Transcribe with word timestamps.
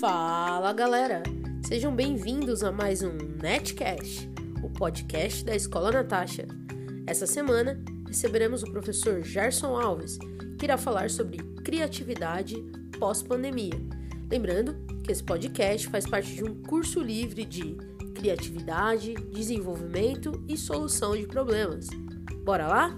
Fala 0.00 0.72
galera, 0.72 1.24
sejam 1.66 1.92
bem-vindos 1.92 2.62
a 2.62 2.70
mais 2.70 3.02
um 3.02 3.14
Netcast, 3.42 4.30
o 4.62 4.70
podcast 4.70 5.44
da 5.44 5.56
Escola 5.56 5.90
Natasha. 5.90 6.46
Essa 7.04 7.26
semana 7.26 7.82
receberemos 8.06 8.62
o 8.62 8.70
professor 8.70 9.24
Gerson 9.24 9.76
Alves, 9.76 10.16
que 10.56 10.66
irá 10.66 10.78
falar 10.78 11.10
sobre 11.10 11.38
criatividade 11.64 12.54
pós-pandemia. 12.96 13.74
Lembrando 14.30 14.76
que 15.02 15.10
esse 15.10 15.24
podcast 15.24 15.88
faz 15.88 16.06
parte 16.06 16.32
de 16.32 16.44
um 16.44 16.62
curso 16.62 17.02
livre 17.02 17.44
de 17.44 17.76
criatividade, 18.14 19.14
desenvolvimento 19.32 20.44
e 20.46 20.56
solução 20.56 21.16
de 21.16 21.26
problemas. 21.26 21.88
Bora 22.44 22.68
lá? 22.68 22.96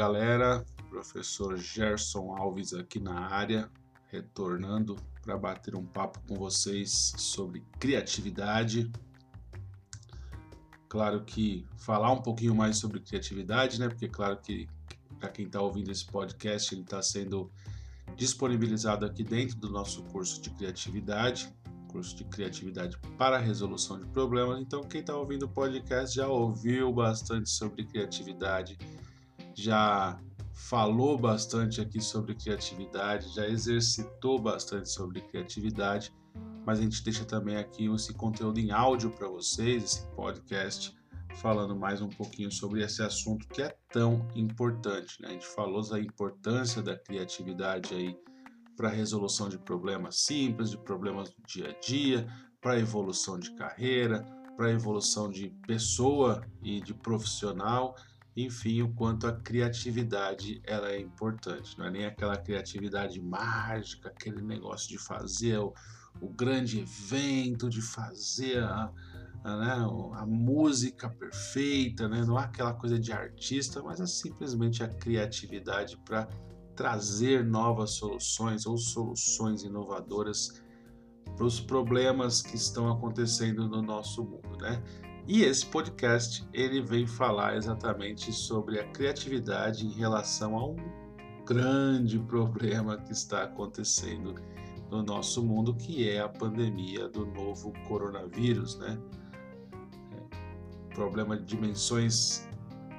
Galera, 0.00 0.64
professor 0.88 1.58
Gerson 1.58 2.34
Alves 2.34 2.72
aqui 2.72 2.98
na 2.98 3.20
área, 3.20 3.70
retornando 4.06 4.96
para 5.20 5.36
bater 5.36 5.74
um 5.74 5.84
papo 5.84 6.18
com 6.26 6.36
vocês 6.36 7.12
sobre 7.18 7.62
criatividade. 7.78 8.90
Claro 10.88 11.22
que 11.22 11.66
falar 11.76 12.10
um 12.12 12.22
pouquinho 12.22 12.54
mais 12.54 12.78
sobre 12.78 12.98
criatividade, 13.00 13.78
né? 13.78 13.90
Porque 13.90 14.08
claro 14.08 14.38
que 14.38 14.66
para 15.18 15.28
quem 15.28 15.44
está 15.44 15.60
ouvindo 15.60 15.90
esse 15.90 16.06
podcast, 16.06 16.74
ele 16.74 16.80
está 16.80 17.02
sendo 17.02 17.52
disponibilizado 18.16 19.04
aqui 19.04 19.22
dentro 19.22 19.58
do 19.58 19.68
nosso 19.68 20.02
curso 20.04 20.40
de 20.40 20.48
criatividade, 20.48 21.54
curso 21.88 22.16
de 22.16 22.24
criatividade 22.24 22.98
para 23.18 23.36
resolução 23.36 24.00
de 24.00 24.06
problemas. 24.06 24.62
Então, 24.62 24.80
quem 24.80 25.02
está 25.02 25.14
ouvindo 25.14 25.42
o 25.42 25.48
podcast 25.50 26.16
já 26.16 26.26
ouviu 26.26 26.90
bastante 26.90 27.50
sobre 27.50 27.84
criatividade 27.84 28.78
já 29.60 30.18
falou 30.54 31.18
bastante 31.18 31.80
aqui 31.80 32.00
sobre 32.00 32.34
criatividade, 32.34 33.34
já 33.34 33.46
exercitou 33.46 34.38
bastante 34.38 34.88
sobre 34.88 35.20
criatividade, 35.20 36.12
mas 36.64 36.78
a 36.78 36.82
gente 36.82 37.02
deixa 37.02 37.24
também 37.24 37.56
aqui 37.56 37.86
esse 37.92 38.14
conteúdo 38.14 38.58
em 38.58 38.70
áudio 38.70 39.10
para 39.10 39.28
vocês, 39.28 39.84
esse 39.84 40.06
podcast, 40.08 40.96
falando 41.36 41.76
mais 41.76 42.00
um 42.00 42.08
pouquinho 42.08 42.50
sobre 42.50 42.82
esse 42.82 43.02
assunto 43.02 43.46
que 43.48 43.62
é 43.62 43.74
tão 43.92 44.26
importante. 44.34 45.20
Né? 45.20 45.28
A 45.28 45.32
gente 45.32 45.46
falou 45.46 45.86
da 45.88 45.98
importância 46.00 46.82
da 46.82 46.96
criatividade 46.96 47.94
aí 47.94 48.16
para 48.76 48.88
resolução 48.88 49.48
de 49.48 49.58
problemas 49.58 50.20
simples, 50.20 50.70
de 50.70 50.78
problemas 50.78 51.30
do 51.30 51.42
dia 51.46 51.70
a 51.70 51.80
dia, 51.80 52.26
para 52.60 52.78
evolução 52.78 53.38
de 53.38 53.54
carreira, 53.54 54.24
para 54.56 54.70
evolução 54.70 55.28
de 55.28 55.50
pessoa 55.66 56.42
e 56.62 56.80
de 56.80 56.94
profissional 56.94 57.94
enfim, 58.44 58.82
o 58.82 58.92
quanto 58.92 59.26
a 59.26 59.32
criatividade 59.32 60.60
ela 60.64 60.90
é 60.90 61.00
importante. 61.00 61.78
Não 61.78 61.86
é 61.86 61.90
nem 61.90 62.06
aquela 62.06 62.36
criatividade 62.36 63.20
mágica, 63.20 64.08
aquele 64.08 64.42
negócio 64.42 64.88
de 64.88 64.98
fazer 64.98 65.58
o, 65.58 65.72
o 66.20 66.28
grande 66.28 66.80
evento, 66.80 67.68
de 67.68 67.80
fazer 67.80 68.62
a, 68.62 68.92
a, 69.44 69.56
né, 69.56 69.72
a, 70.14 70.26
música 70.26 71.08
perfeita, 71.08 72.08
né? 72.08 72.24
não 72.24 72.38
é 72.38 72.44
aquela 72.44 72.74
coisa 72.74 72.98
de 72.98 73.12
artista, 73.12 73.82
mas 73.82 74.00
é 74.00 74.06
simplesmente 74.06 74.82
a 74.82 74.88
criatividade 74.88 75.96
para 75.98 76.28
trazer 76.76 77.44
novas 77.44 77.92
soluções 77.92 78.66
ou 78.66 78.76
soluções 78.78 79.62
inovadoras 79.62 80.62
para 81.36 81.44
os 81.44 81.60
problemas 81.60 82.42
que 82.42 82.56
estão 82.56 82.90
acontecendo 82.90 83.68
no 83.68 83.82
nosso 83.82 84.24
mundo, 84.24 84.56
né? 84.60 84.82
E 85.26 85.42
esse 85.42 85.64
podcast 85.66 86.46
ele 86.52 86.80
vem 86.80 87.06
falar 87.06 87.56
exatamente 87.56 88.32
sobre 88.32 88.80
a 88.80 88.86
criatividade 88.88 89.86
em 89.86 89.92
relação 89.92 90.56
a 90.56 90.66
um 90.66 90.76
grande 91.46 92.18
problema 92.26 92.96
que 92.96 93.12
está 93.12 93.44
acontecendo 93.44 94.34
no 94.90 95.02
nosso 95.02 95.42
mundo, 95.42 95.74
que 95.74 96.08
é 96.08 96.20
a 96.20 96.28
pandemia 96.28 97.08
do 97.08 97.24
novo 97.26 97.72
coronavírus, 97.86 98.76
né? 98.78 98.98
É, 100.12 100.94
problema 100.94 101.36
de 101.36 101.44
dimensões 101.44 102.48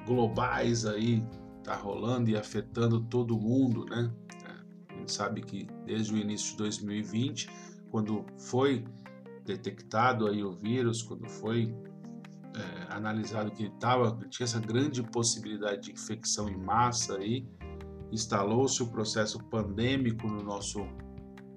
globais 0.06 0.86
aí 0.86 1.22
tá 1.62 1.76
rolando 1.76 2.30
e 2.30 2.36
afetando 2.36 3.00
todo 3.02 3.38
mundo, 3.38 3.84
né? 3.84 4.10
É, 4.46 4.94
a 4.94 4.98
gente 4.98 5.12
sabe 5.12 5.42
que 5.42 5.68
desde 5.84 6.14
o 6.14 6.16
início 6.16 6.52
de 6.52 6.56
2020, 6.58 7.50
quando 7.90 8.24
foi 8.38 8.84
detectado 9.44 10.26
aí 10.26 10.42
o 10.42 10.52
vírus, 10.52 11.02
quando 11.02 11.28
foi 11.28 11.74
é, 12.54 12.94
analisado 12.94 13.50
que 13.50 13.70
tava, 13.78 14.18
tinha 14.28 14.44
essa 14.44 14.60
grande 14.60 15.02
possibilidade 15.02 15.82
de 15.82 15.92
infecção 15.92 16.48
em 16.48 16.56
massa 16.56 17.16
aí, 17.16 17.46
instalou-se 18.10 18.82
o 18.82 18.86
processo 18.88 19.38
pandêmico 19.44 20.26
no 20.26 20.42
nosso 20.42 20.86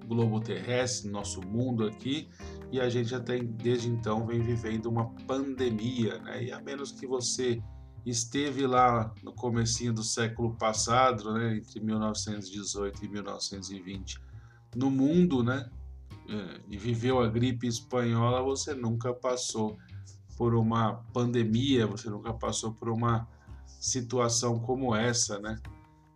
globo 0.06 0.40
terrestre, 0.40 1.08
no 1.08 1.14
nosso 1.14 1.40
mundo 1.42 1.86
aqui, 1.86 2.28
e 2.70 2.80
a 2.80 2.88
gente 2.88 3.14
até 3.14 3.38
desde 3.38 3.88
então 3.88 4.26
vem 4.26 4.40
vivendo 4.40 4.86
uma 4.86 5.10
pandemia, 5.26 6.18
né? 6.20 6.44
E 6.44 6.52
a 6.52 6.60
menos 6.60 6.92
que 6.92 7.06
você 7.06 7.60
esteve 8.04 8.66
lá 8.66 9.12
no 9.22 9.32
comecinho 9.32 9.92
do 9.92 10.02
século 10.02 10.56
passado, 10.56 11.34
né, 11.34 11.56
entre 11.56 11.80
1918 11.80 13.04
e 13.04 13.08
1920, 13.08 14.20
no 14.76 14.90
mundo, 14.90 15.42
né, 15.42 15.68
é, 16.28 16.60
e 16.68 16.78
viveu 16.78 17.20
a 17.20 17.28
gripe 17.28 17.66
espanhola, 17.66 18.42
você 18.42 18.74
nunca 18.74 19.12
passou 19.12 19.76
por 20.36 20.54
uma 20.54 20.94
pandemia, 21.12 21.86
você 21.86 22.08
nunca 22.10 22.32
passou 22.32 22.72
por 22.72 22.88
uma 22.88 23.26
situação 23.66 24.58
como 24.58 24.94
essa, 24.94 25.38
né? 25.38 25.58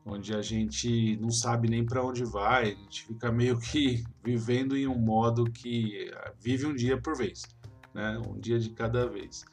Onde 0.05 0.35
a 0.35 0.43
gente 0.43 1.17
não 1.17 1.31
sabe 1.31 1.69
nem 1.69 1.85
para 1.85 2.05
onde 2.05 2.25
vai, 2.25 2.73
a 2.73 2.75
gente 2.75 3.05
fica 3.07 3.33
meio 3.33 3.59
que 3.59 4.05
vivendo 4.23 4.77
em 4.77 4.87
um 4.87 4.99
modo 4.99 5.45
que 5.51 6.11
ah, 6.15 6.33
vive 6.41 6.67
um 6.67 6.75
dia 6.75 7.01
por 7.01 7.17
vez, 7.17 7.43
né? 7.95 8.21
Um 8.27 8.39
dia 8.39 8.59
de 8.59 8.71
cada 8.71 9.09
vez. 9.09 9.45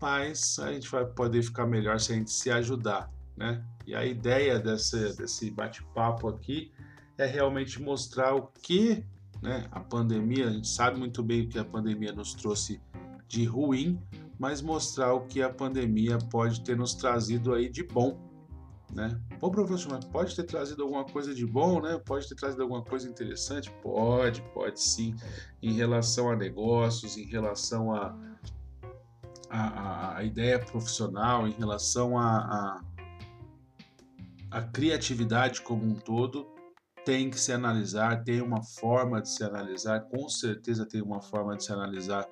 Mas 0.00 0.58
a 0.58 0.72
gente 0.72 0.88
vai 0.88 1.04
poder 1.04 1.42
ficar 1.42 1.66
melhor 1.66 2.00
se 2.00 2.12
a 2.12 2.16
gente 2.16 2.30
se 2.30 2.50
ajudar, 2.50 3.10
né? 3.36 3.64
E 3.86 3.94
a 3.94 4.04
ideia 4.04 4.58
desse, 4.58 5.16
desse 5.16 5.50
bate-papo 5.50 6.28
aqui 6.28 6.72
é 7.18 7.26
realmente 7.26 7.80
mostrar 7.82 8.34
o 8.34 8.46
que 8.62 9.04
né, 9.42 9.66
a 9.70 9.80
pandemia, 9.80 10.48
a 10.48 10.50
gente 10.50 10.68
sabe 10.68 10.98
muito 10.98 11.22
bem 11.22 11.42
o 11.42 11.48
que 11.48 11.58
a 11.58 11.64
pandemia 11.64 12.12
nos 12.12 12.34
trouxe 12.34 12.80
de 13.30 13.44
ruim, 13.44 14.02
mas 14.36 14.60
mostrar 14.60 15.14
o 15.14 15.20
que 15.20 15.40
a 15.40 15.48
pandemia 15.48 16.18
pode 16.18 16.62
ter 16.62 16.76
nos 16.76 16.94
trazido 16.94 17.54
aí 17.54 17.68
de 17.68 17.84
bom, 17.84 18.18
né? 18.92 19.20
Bom, 19.38 19.52
professor, 19.52 19.92
mas 19.92 20.04
pode 20.04 20.34
ter 20.34 20.42
trazido 20.42 20.82
alguma 20.82 21.04
coisa 21.04 21.32
de 21.32 21.46
bom, 21.46 21.80
né? 21.80 21.96
Pode 22.04 22.28
ter 22.28 22.34
trazido 22.34 22.62
alguma 22.62 22.82
coisa 22.82 23.08
interessante? 23.08 23.70
Pode, 23.82 24.42
pode 24.52 24.80
sim, 24.82 25.14
em 25.62 25.74
relação 25.74 26.28
a 26.28 26.34
negócios, 26.34 27.16
em 27.16 27.24
relação 27.24 27.94
a, 27.94 28.18
a, 29.48 30.16
a 30.16 30.24
ideia 30.24 30.58
profissional, 30.58 31.46
em 31.46 31.52
relação 31.52 32.18
a, 32.18 32.80
a, 34.50 34.58
a 34.58 34.62
criatividade 34.62 35.62
como 35.62 35.84
um 35.84 35.94
todo, 35.94 36.48
tem 37.04 37.30
que 37.30 37.38
se 37.38 37.52
analisar, 37.52 38.24
tem 38.24 38.42
uma 38.42 38.64
forma 38.64 39.22
de 39.22 39.28
se 39.28 39.44
analisar, 39.44 40.00
com 40.00 40.28
certeza 40.28 40.84
tem 40.84 41.00
uma 41.00 41.22
forma 41.22 41.56
de 41.56 41.62
se 41.62 41.72
analisar 41.72 42.28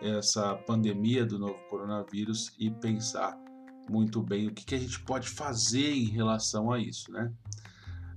essa 0.00 0.54
pandemia 0.54 1.24
do 1.24 1.38
novo 1.38 1.58
coronavírus 1.68 2.52
e 2.58 2.70
pensar 2.70 3.38
muito 3.88 4.22
bem 4.22 4.48
o 4.48 4.52
que, 4.52 4.64
que 4.64 4.74
a 4.74 4.78
gente 4.78 5.00
pode 5.00 5.28
fazer 5.28 5.92
em 5.92 6.06
relação 6.06 6.72
a 6.72 6.78
isso, 6.78 7.10
né? 7.12 7.32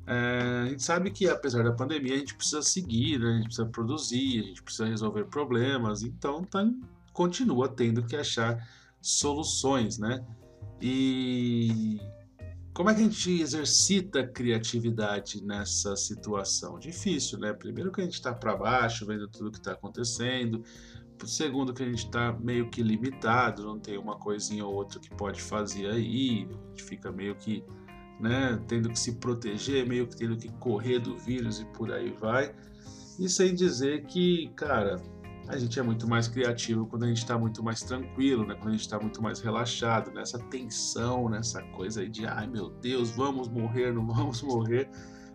É, 0.08 0.64
a 0.66 0.70
gente 0.70 0.82
sabe 0.82 1.12
que 1.12 1.30
apesar 1.30 1.64
da 1.64 1.72
pandemia 1.72 2.16
a 2.16 2.18
gente 2.18 2.34
precisa 2.34 2.64
seguir, 2.64 3.20
né? 3.20 3.30
a 3.30 3.36
gente 3.36 3.46
precisa 3.46 3.68
produzir, 3.68 4.40
a 4.40 4.44
gente 4.44 4.64
precisa 4.64 4.86
resolver 4.88 5.26
problemas, 5.26 6.02
então 6.02 6.44
tá, 6.44 6.68
continua 7.14 7.70
tendo 7.70 8.04
que 8.04 8.16
achar 8.16 8.68
soluções, 9.00 10.00
né? 10.00 10.26
E 10.82 12.00
como 12.74 12.90
é 12.90 12.96
que 12.96 13.02
a 13.02 13.04
gente 13.04 13.42
exercita 13.42 14.22
a 14.22 14.28
criatividade 14.28 15.44
nessa 15.44 15.96
situação? 15.96 16.80
Difícil, 16.80 17.38
né? 17.38 17.54
Primeiro 17.54 17.92
que 17.92 18.02
a 18.02 18.04
gente 18.04 18.14
está 18.14 18.34
para 18.34 18.56
baixo, 18.56 19.06
vendo 19.06 19.28
tudo 19.28 19.52
que 19.52 19.58
está 19.58 19.74
acontecendo, 19.74 20.64
Segundo, 21.26 21.74
que 21.74 21.84
a 21.84 21.86
gente 21.86 22.06
está 22.06 22.32
meio 22.34 22.70
que 22.70 22.82
limitado, 22.82 23.64
não 23.64 23.80
tem 23.80 23.98
uma 23.98 24.18
coisinha 24.18 24.66
ou 24.66 24.74
outra 24.74 25.00
que 25.00 25.10
pode 25.10 25.42
fazer 25.42 25.88
aí, 25.88 26.48
a 26.50 26.70
gente 26.70 26.84
fica 26.84 27.12
meio 27.12 27.36
que 27.36 27.64
né, 28.20 28.60
tendo 28.68 28.90
que 28.90 29.00
se 29.00 29.14
proteger, 29.16 29.88
meio 29.88 30.08
que 30.08 30.16
tendo 30.16 30.36
que 30.38 30.50
correr 30.54 31.00
do 31.00 31.18
vírus 31.18 31.60
e 31.60 31.66
por 31.66 31.92
aí 31.92 32.12
vai. 32.12 32.54
E 33.18 33.30
sem 33.30 33.54
dizer 33.54 34.06
que, 34.06 34.50
cara, 34.56 35.02
a 35.48 35.58
gente 35.58 35.80
é 35.80 35.84
muito 35.84 36.08
mais 36.08 36.28
criativo 36.28 36.86
quando 36.86 37.04
a 37.04 37.08
gente 37.08 37.18
está 37.18 37.38
muito 37.38 37.64
mais 37.64 37.82
tranquilo, 37.82 38.46
né? 38.46 38.56
quando 38.56 38.70
a 38.70 38.72
gente 38.72 38.82
está 38.82 39.00
muito 39.00 39.22
mais 39.22 39.40
relaxado, 39.40 40.12
nessa 40.12 40.38
tensão, 40.38 41.28
nessa 41.28 41.62
coisa 41.72 42.02
aí 42.02 42.10
de 42.10 42.26
ai 42.26 42.48
meu 42.48 42.70
Deus, 42.70 43.10
vamos 43.10 43.50
morrer, 43.50 43.92
não 43.94 44.06
vamos 44.06 44.42
morrer, 44.44 44.90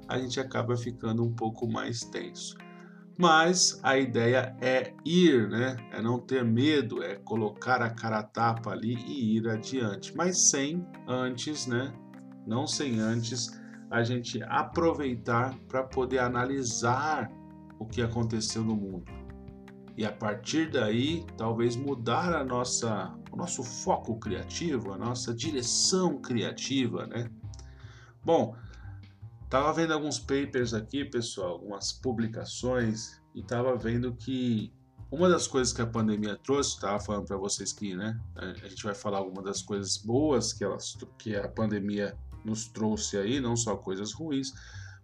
a 0.08 0.18
gente 0.18 0.38
acaba 0.38 0.76
ficando 0.76 1.24
um 1.24 1.32
pouco 1.32 1.66
mais 1.66 2.04
tenso. 2.04 2.56
Mas 3.16 3.78
a 3.82 3.96
ideia 3.96 4.56
é 4.60 4.92
ir, 5.04 5.48
né? 5.48 5.76
É 5.92 6.02
não 6.02 6.18
ter 6.18 6.44
medo, 6.44 7.02
é 7.02 7.14
colocar 7.14 7.80
a 7.80 7.90
cara 7.90 8.18
a 8.18 8.22
tapa 8.22 8.70
ali 8.70 8.94
e 8.94 9.36
ir 9.36 9.48
adiante, 9.48 10.16
mas 10.16 10.50
sem 10.50 10.84
antes, 11.06 11.66
né? 11.66 11.94
Não 12.44 12.66
sem 12.66 12.98
antes 12.98 13.48
a 13.88 14.02
gente 14.02 14.42
aproveitar 14.42 15.56
para 15.68 15.84
poder 15.84 16.18
analisar 16.18 17.30
o 17.78 17.86
que 17.86 18.02
aconteceu 18.02 18.64
no 18.64 18.74
mundo. 18.74 19.04
E 19.96 20.04
a 20.04 20.10
partir 20.10 20.70
daí, 20.72 21.24
talvez 21.36 21.76
mudar 21.76 22.34
a 22.34 22.44
nossa, 22.44 23.14
o 23.30 23.36
nosso 23.36 23.62
foco 23.62 24.18
criativo, 24.18 24.92
a 24.92 24.98
nossa 24.98 25.32
direção 25.32 26.20
criativa, 26.20 27.06
né? 27.06 27.30
Bom, 28.24 28.56
Tava 29.48 29.72
vendo 29.72 29.92
alguns 29.92 30.18
papers 30.18 30.74
aqui, 30.74 31.04
pessoal, 31.04 31.52
algumas 31.52 31.92
publicações 31.92 33.20
e 33.34 33.42
tava 33.42 33.76
vendo 33.76 34.14
que 34.14 34.72
uma 35.10 35.28
das 35.28 35.46
coisas 35.46 35.72
que 35.72 35.80
a 35.80 35.86
pandemia 35.86 36.36
trouxe, 36.36 36.80
tava 36.80 36.98
falando 36.98 37.26
para 37.26 37.36
vocês 37.36 37.72
que, 37.72 37.94
né, 37.94 38.18
a 38.34 38.68
gente 38.68 38.82
vai 38.82 38.94
falar 38.94 39.18
algumas 39.18 39.44
das 39.44 39.62
coisas 39.62 39.96
boas 39.96 40.52
que 40.52 40.64
elas 40.64 40.96
que 41.18 41.36
a 41.36 41.48
pandemia 41.48 42.16
nos 42.44 42.66
trouxe 42.66 43.16
aí, 43.16 43.40
não 43.40 43.56
só 43.56 43.76
coisas 43.76 44.12
ruins, 44.12 44.52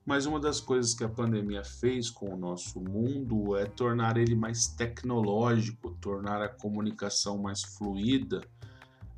mas 0.05 0.27
uma 0.27 0.41
das 0.41 0.61
coisas 0.61 0.95
que 0.95 1.05
a 1.05 1.09
pandemia 1.09 1.63
fez 1.63 2.11
com 2.11 2.35
o 2.35 2.37
nosso 2.37 2.81
mundo 2.81 3.57
é 3.57 3.67
tornar 3.67 4.17
ele 4.17 4.35
mais 4.35 4.67
tecnológico, 4.67 5.97
tornar 6.01 6.43
a 6.43 6.49
comunicação 6.49 7.39
mais 7.39 7.63
fluida 7.63 8.41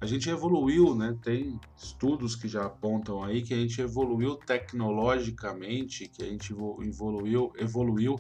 a 0.03 0.07
gente 0.07 0.29
evoluiu, 0.29 0.97
né? 0.97 1.17
Tem 1.23 1.61
estudos 1.77 2.35
que 2.35 2.49
já 2.49 2.67
apontam 2.67 3.23
aí 3.23 3.41
que 3.41 3.55
a 3.55 3.57
gente 3.57 3.81
evoluiu 3.81 4.35
tecnologicamente, 4.35 6.09
que 6.09 6.25
a 6.25 6.27
gente 6.27 6.53
evoluiu, 6.53 7.53
evoluiu 7.57 8.17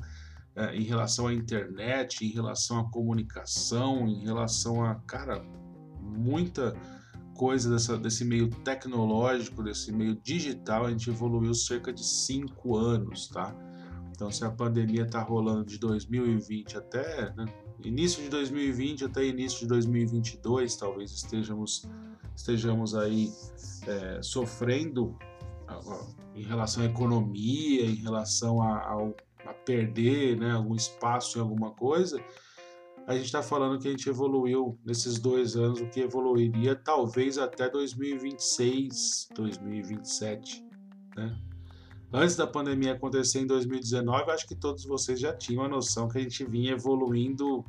é, 0.54 0.76
em 0.76 0.84
relação 0.84 1.26
à 1.26 1.34
internet, 1.34 2.24
em 2.24 2.28
relação 2.28 2.78
à 2.78 2.88
comunicação, 2.88 4.06
em 4.06 4.22
relação 4.22 4.84
a, 4.84 4.94
cara, 5.08 5.44
muita 6.00 6.72
coisa 7.34 7.68
dessa, 7.68 7.98
desse 7.98 8.24
meio 8.24 8.48
tecnológico, 8.48 9.60
desse 9.60 9.90
meio 9.90 10.14
digital, 10.14 10.86
a 10.86 10.90
gente 10.90 11.10
evoluiu 11.10 11.52
cerca 11.52 11.92
de 11.92 12.04
cinco 12.04 12.76
anos, 12.76 13.26
tá? 13.26 13.52
Então, 14.12 14.30
se 14.30 14.44
a 14.44 14.50
pandemia 14.52 15.02
está 15.02 15.20
rolando 15.20 15.64
de 15.64 15.78
2020 15.78 16.76
até 16.78 17.34
né, 17.34 17.44
início 17.88 18.22
de 18.22 18.28
2020 18.28 19.04
até 19.04 19.24
início 19.24 19.60
de 19.60 19.66
2022, 19.66 20.76
talvez 20.76 21.12
estejamos, 21.12 21.88
estejamos 22.36 22.94
aí 22.94 23.30
é, 23.86 24.22
sofrendo 24.22 25.16
em 26.34 26.42
relação 26.42 26.82
à 26.82 26.86
economia, 26.86 27.84
em 27.84 27.96
relação 27.96 28.62
a, 28.62 28.78
a, 28.78 29.12
a 29.46 29.54
perder 29.54 30.38
né, 30.38 30.52
algum 30.52 30.74
espaço 30.74 31.38
em 31.38 31.40
alguma 31.40 31.70
coisa, 31.72 32.22
a 33.06 33.14
gente 33.14 33.26
está 33.26 33.42
falando 33.42 33.80
que 33.80 33.88
a 33.88 33.90
gente 33.90 34.08
evoluiu 34.08 34.78
nesses 34.84 35.18
dois 35.18 35.56
anos, 35.56 35.80
o 35.80 35.88
que 35.88 36.00
evoluiria 36.00 36.76
talvez 36.76 37.36
até 37.36 37.68
2026, 37.68 39.28
2027, 39.34 40.64
né? 41.16 41.36
Antes 42.12 42.36
da 42.36 42.46
pandemia 42.46 42.92
acontecer 42.92 43.40
em 43.40 43.46
2019, 43.46 44.30
acho 44.30 44.46
que 44.46 44.54
todos 44.54 44.84
vocês 44.84 45.18
já 45.18 45.32
tinham 45.32 45.64
a 45.64 45.68
noção 45.68 46.08
que 46.08 46.18
a 46.18 46.20
gente 46.20 46.44
vinha 46.44 46.72
evoluindo 46.72 47.64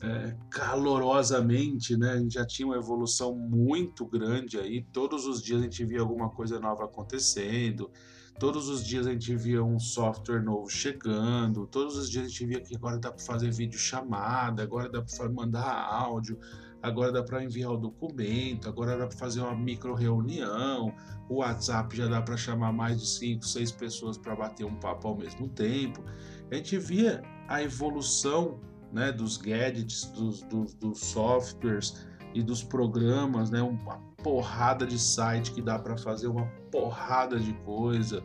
é, 0.00 0.34
calorosamente, 0.50 1.94
né? 1.94 2.12
A 2.12 2.18
gente 2.18 2.34
já 2.34 2.46
tinha 2.46 2.66
uma 2.66 2.76
evolução 2.76 3.34
muito 3.34 4.06
grande 4.06 4.58
aí. 4.58 4.82
Todos 4.92 5.26
os 5.26 5.42
dias 5.42 5.60
a 5.60 5.64
gente 5.64 5.84
via 5.84 6.00
alguma 6.00 6.30
coisa 6.30 6.58
nova 6.58 6.84
acontecendo. 6.84 7.90
Todos 8.38 8.68
os 8.68 8.86
dias 8.86 9.06
a 9.06 9.10
gente 9.10 9.34
via 9.34 9.62
um 9.62 9.78
software 9.78 10.40
novo 10.40 10.70
chegando. 10.70 11.66
Todos 11.66 11.96
os 11.96 12.08
dias 12.08 12.24
a 12.24 12.28
gente 12.28 12.46
via 12.46 12.60
que 12.60 12.74
agora 12.74 12.96
dá 12.96 13.10
para 13.10 13.22
fazer 13.22 13.50
vídeo 13.50 13.78
chamada, 13.78 14.62
agora 14.62 14.88
dá 14.88 15.02
para 15.02 15.28
mandar 15.28 15.68
áudio, 15.68 16.38
agora 16.82 17.12
dá 17.12 17.22
para 17.22 17.42
enviar 17.42 17.72
o 17.72 17.76
documento, 17.76 18.68
agora 18.68 18.96
dá 18.96 19.06
para 19.06 19.16
fazer 19.16 19.40
uma 19.40 19.54
micro 19.54 19.94
reunião. 19.94 20.94
O 21.28 21.36
WhatsApp 21.36 21.96
já 21.96 22.06
dá 22.06 22.22
para 22.22 22.36
chamar 22.36 22.72
mais 22.72 23.00
de 23.00 23.06
5, 23.06 23.44
6 23.44 23.72
pessoas 23.72 24.18
para 24.18 24.34
bater 24.34 24.64
um 24.64 24.74
papo 24.76 25.08
ao 25.08 25.16
mesmo 25.16 25.48
tempo. 25.48 26.02
A 26.50 26.54
gente 26.54 26.78
via 26.78 27.22
a 27.48 27.62
evolução 27.62 28.58
né, 28.92 29.12
dos 29.12 29.36
gadgets, 29.36 30.06
dos, 30.06 30.42
dos, 30.42 30.74
dos 30.74 30.98
softwares 30.98 32.06
e 32.34 32.42
dos 32.42 32.62
programas, 32.62 33.50
né, 33.50 33.60
uma 33.62 33.98
porrada 34.22 34.86
de 34.86 34.98
site 34.98 35.52
que 35.52 35.62
dá 35.62 35.78
para 35.78 35.96
fazer 35.96 36.26
uma 36.28 36.46
porrada 36.70 37.38
de 37.38 37.52
coisa, 37.64 38.22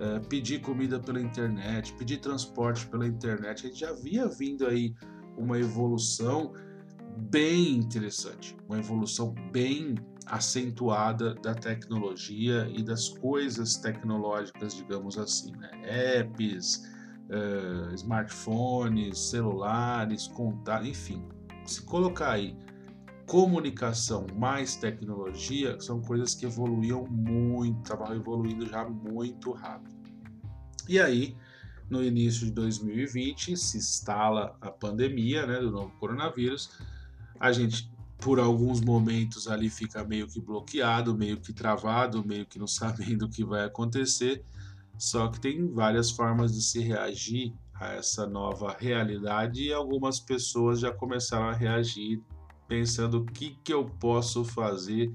é, 0.00 0.18
pedir 0.20 0.60
comida 0.60 0.98
pela 0.98 1.20
internet, 1.20 1.92
pedir 1.94 2.18
transporte 2.18 2.86
pela 2.86 3.06
internet. 3.06 3.66
A 3.66 3.68
gente 3.68 3.80
já 3.80 3.90
havia 3.90 4.28
vindo 4.28 4.66
aí 4.66 4.94
uma 5.36 5.58
evolução 5.58 6.52
bem 7.16 7.76
interessante, 7.76 8.56
uma 8.68 8.78
evolução 8.78 9.34
bem 9.52 9.94
acentuada 10.26 11.34
da 11.34 11.54
tecnologia 11.54 12.68
e 12.74 12.82
das 12.82 13.08
coisas 13.08 13.76
tecnológicas, 13.76 14.74
digamos 14.74 15.16
assim, 15.16 15.52
né? 15.52 15.70
apps, 16.18 16.82
uh, 17.30 17.94
smartphones, 17.94 19.18
celulares, 19.18 20.26
contato, 20.28 20.86
enfim. 20.86 21.24
Se 21.64 21.82
colocar 21.82 22.32
aí 22.32 22.56
comunicação 23.26 24.26
mais 24.36 24.76
tecnologia, 24.76 25.78
são 25.80 26.00
coisas 26.00 26.34
que 26.34 26.46
evoluíam 26.46 27.06
muito, 27.06 27.82
estavam 27.82 28.14
evoluindo 28.14 28.66
já 28.66 28.88
muito 28.88 29.52
rápido. 29.52 29.96
E 30.88 31.00
aí, 31.00 31.36
no 31.90 32.02
início 32.02 32.46
de 32.46 32.52
2020, 32.52 33.56
se 33.56 33.78
instala 33.78 34.56
a 34.60 34.70
pandemia 34.70 35.46
né, 35.46 35.58
do 35.58 35.70
novo 35.70 35.90
coronavírus. 35.98 36.70
A 37.38 37.52
gente, 37.52 37.90
por 38.18 38.38
alguns 38.38 38.80
momentos 38.80 39.48
ali, 39.48 39.68
fica 39.68 40.04
meio 40.04 40.26
que 40.26 40.40
bloqueado, 40.40 41.16
meio 41.16 41.38
que 41.38 41.52
travado, 41.52 42.24
meio 42.24 42.46
que 42.46 42.58
não 42.58 42.66
sabendo 42.68 43.26
o 43.26 43.30
que 43.30 43.44
vai 43.44 43.64
acontecer. 43.64 44.44
Só 44.98 45.28
que 45.28 45.40
tem 45.40 45.70
várias 45.72 46.10
formas 46.10 46.54
de 46.54 46.62
se 46.62 46.80
reagir 46.80 47.52
a 47.74 47.92
essa 47.92 48.26
nova 48.26 48.74
realidade 48.78 49.64
e 49.64 49.72
algumas 49.72 50.18
pessoas 50.18 50.80
já 50.80 50.90
começaram 50.90 51.48
a 51.48 51.52
reagir 51.52 52.22
pensando 52.66 53.18
o 53.18 53.24
que, 53.24 53.50
que 53.62 53.72
eu 53.72 53.84
posso 53.84 54.44
fazer, 54.44 55.12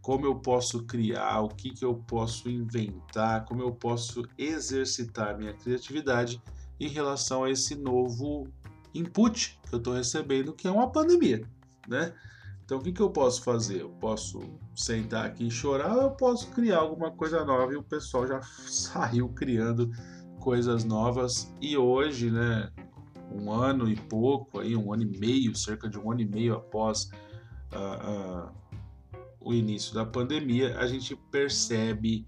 como 0.00 0.26
eu 0.26 0.36
posso 0.36 0.84
criar, 0.84 1.40
o 1.40 1.48
que, 1.48 1.70
que 1.70 1.84
eu 1.84 1.94
posso 1.94 2.48
inventar, 2.48 3.44
como 3.44 3.62
eu 3.62 3.72
posso 3.72 4.22
exercitar 4.36 5.36
minha 5.36 5.52
criatividade 5.52 6.42
em 6.80 6.88
relação 6.88 7.44
a 7.44 7.50
esse 7.50 7.74
novo 7.74 8.48
input 8.94 9.58
que 9.68 9.74
eu 9.74 9.78
estou 9.78 9.94
recebendo, 9.94 10.52
que 10.52 10.66
é 10.66 10.70
uma 10.70 10.90
pandemia, 10.90 11.46
né? 11.88 12.12
Então, 12.64 12.78
o 12.78 12.82
que, 12.82 12.92
que 12.92 13.02
eu 13.02 13.10
posso 13.10 13.42
fazer? 13.42 13.80
Eu 13.80 13.90
posso 13.90 14.40
sentar 14.76 15.26
aqui 15.26 15.48
e 15.48 15.50
chorar 15.50 15.96
ou 15.96 16.02
eu 16.02 16.10
posso 16.12 16.48
criar 16.52 16.78
alguma 16.78 17.10
coisa 17.10 17.44
nova 17.44 17.72
e 17.72 17.76
o 17.76 17.82
pessoal 17.82 18.26
já 18.28 18.40
saiu 18.68 19.28
criando 19.30 19.90
coisas 20.38 20.84
novas. 20.84 21.52
E 21.60 21.76
hoje, 21.76 22.30
né, 22.30 22.70
um 23.32 23.50
ano 23.50 23.88
e 23.88 23.96
pouco, 23.96 24.60
aí, 24.60 24.76
um 24.76 24.92
ano 24.92 25.02
e 25.02 25.18
meio, 25.18 25.56
cerca 25.56 25.88
de 25.88 25.98
um 25.98 26.12
ano 26.12 26.20
e 26.20 26.26
meio 26.26 26.54
após 26.54 27.10
uh, 27.72 28.48
uh, 28.48 29.18
o 29.40 29.52
início 29.52 29.92
da 29.92 30.04
pandemia, 30.04 30.78
a 30.78 30.86
gente 30.86 31.16
percebe 31.30 32.26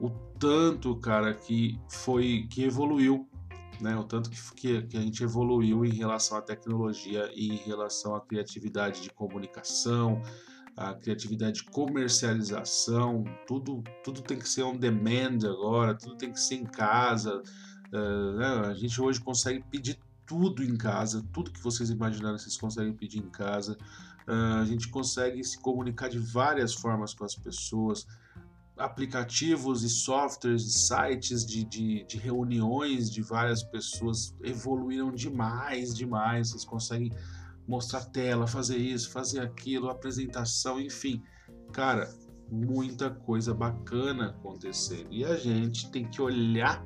o 0.00 0.08
tanto, 0.38 0.96
cara, 0.96 1.34
que 1.34 1.78
foi 1.88 2.46
que 2.50 2.64
evoluiu 2.64 3.28
né? 3.80 3.96
O 3.96 4.04
tanto 4.04 4.30
que, 4.30 4.82
que, 4.82 4.96
a 4.96 5.00
gente 5.00 5.22
evoluiu 5.22 5.84
em 5.84 5.92
relação 5.92 6.38
à 6.38 6.42
tecnologia 6.42 7.30
e 7.34 7.52
em 7.52 7.56
relação 7.56 8.14
à 8.14 8.20
criatividade 8.20 9.02
de 9.02 9.10
comunicação, 9.10 10.20
a 10.76 10.94
criatividade 10.94 11.62
de 11.62 11.64
comercialização, 11.64 13.24
tudo, 13.46 13.82
tudo 14.04 14.20
tem 14.20 14.38
que 14.38 14.48
ser 14.48 14.62
on 14.62 14.76
demand 14.76 15.38
agora, 15.44 15.94
tudo 15.94 16.16
tem 16.16 16.30
que 16.30 16.40
ser 16.40 16.56
em 16.56 16.66
casa. 16.66 17.42
Uh, 17.92 18.32
né? 18.36 18.46
A 18.66 18.74
gente 18.74 19.00
hoje 19.00 19.20
consegue 19.20 19.64
pedir 19.70 19.98
tudo 20.26 20.62
em 20.62 20.76
casa, 20.76 21.24
tudo 21.32 21.52
que 21.52 21.62
vocês 21.62 21.88
imaginaram 21.88 22.36
vocês 22.36 22.56
conseguem 22.56 22.92
pedir 22.92 23.18
em 23.18 23.30
casa. 23.30 23.78
Uh, 24.28 24.60
a 24.60 24.64
gente 24.64 24.88
consegue 24.88 25.42
se 25.42 25.58
comunicar 25.58 26.08
de 26.08 26.18
várias 26.18 26.74
formas 26.74 27.14
com 27.14 27.24
as 27.24 27.34
pessoas 27.34 28.06
aplicativos 28.76 29.82
e 29.82 29.88
softwares 29.88 30.62
e 30.62 30.78
sites 30.78 31.46
de, 31.46 31.64
de, 31.64 32.04
de, 32.04 32.18
reuniões 32.18 33.10
de 33.10 33.22
várias 33.22 33.62
pessoas 33.62 34.34
evoluíram 34.42 35.10
demais, 35.10 35.94
demais. 35.94 36.50
Vocês 36.50 36.64
conseguem 36.64 37.10
mostrar 37.66 38.04
tela, 38.04 38.46
fazer 38.46 38.76
isso, 38.76 39.10
fazer 39.10 39.40
aquilo, 39.40 39.88
apresentação, 39.88 40.78
enfim. 40.78 41.22
Cara, 41.72 42.08
muita 42.50 43.10
coisa 43.10 43.54
bacana 43.54 44.28
acontecendo. 44.28 45.08
E 45.10 45.24
a 45.24 45.36
gente 45.36 45.90
tem 45.90 46.06
que 46.06 46.20
olhar 46.20 46.84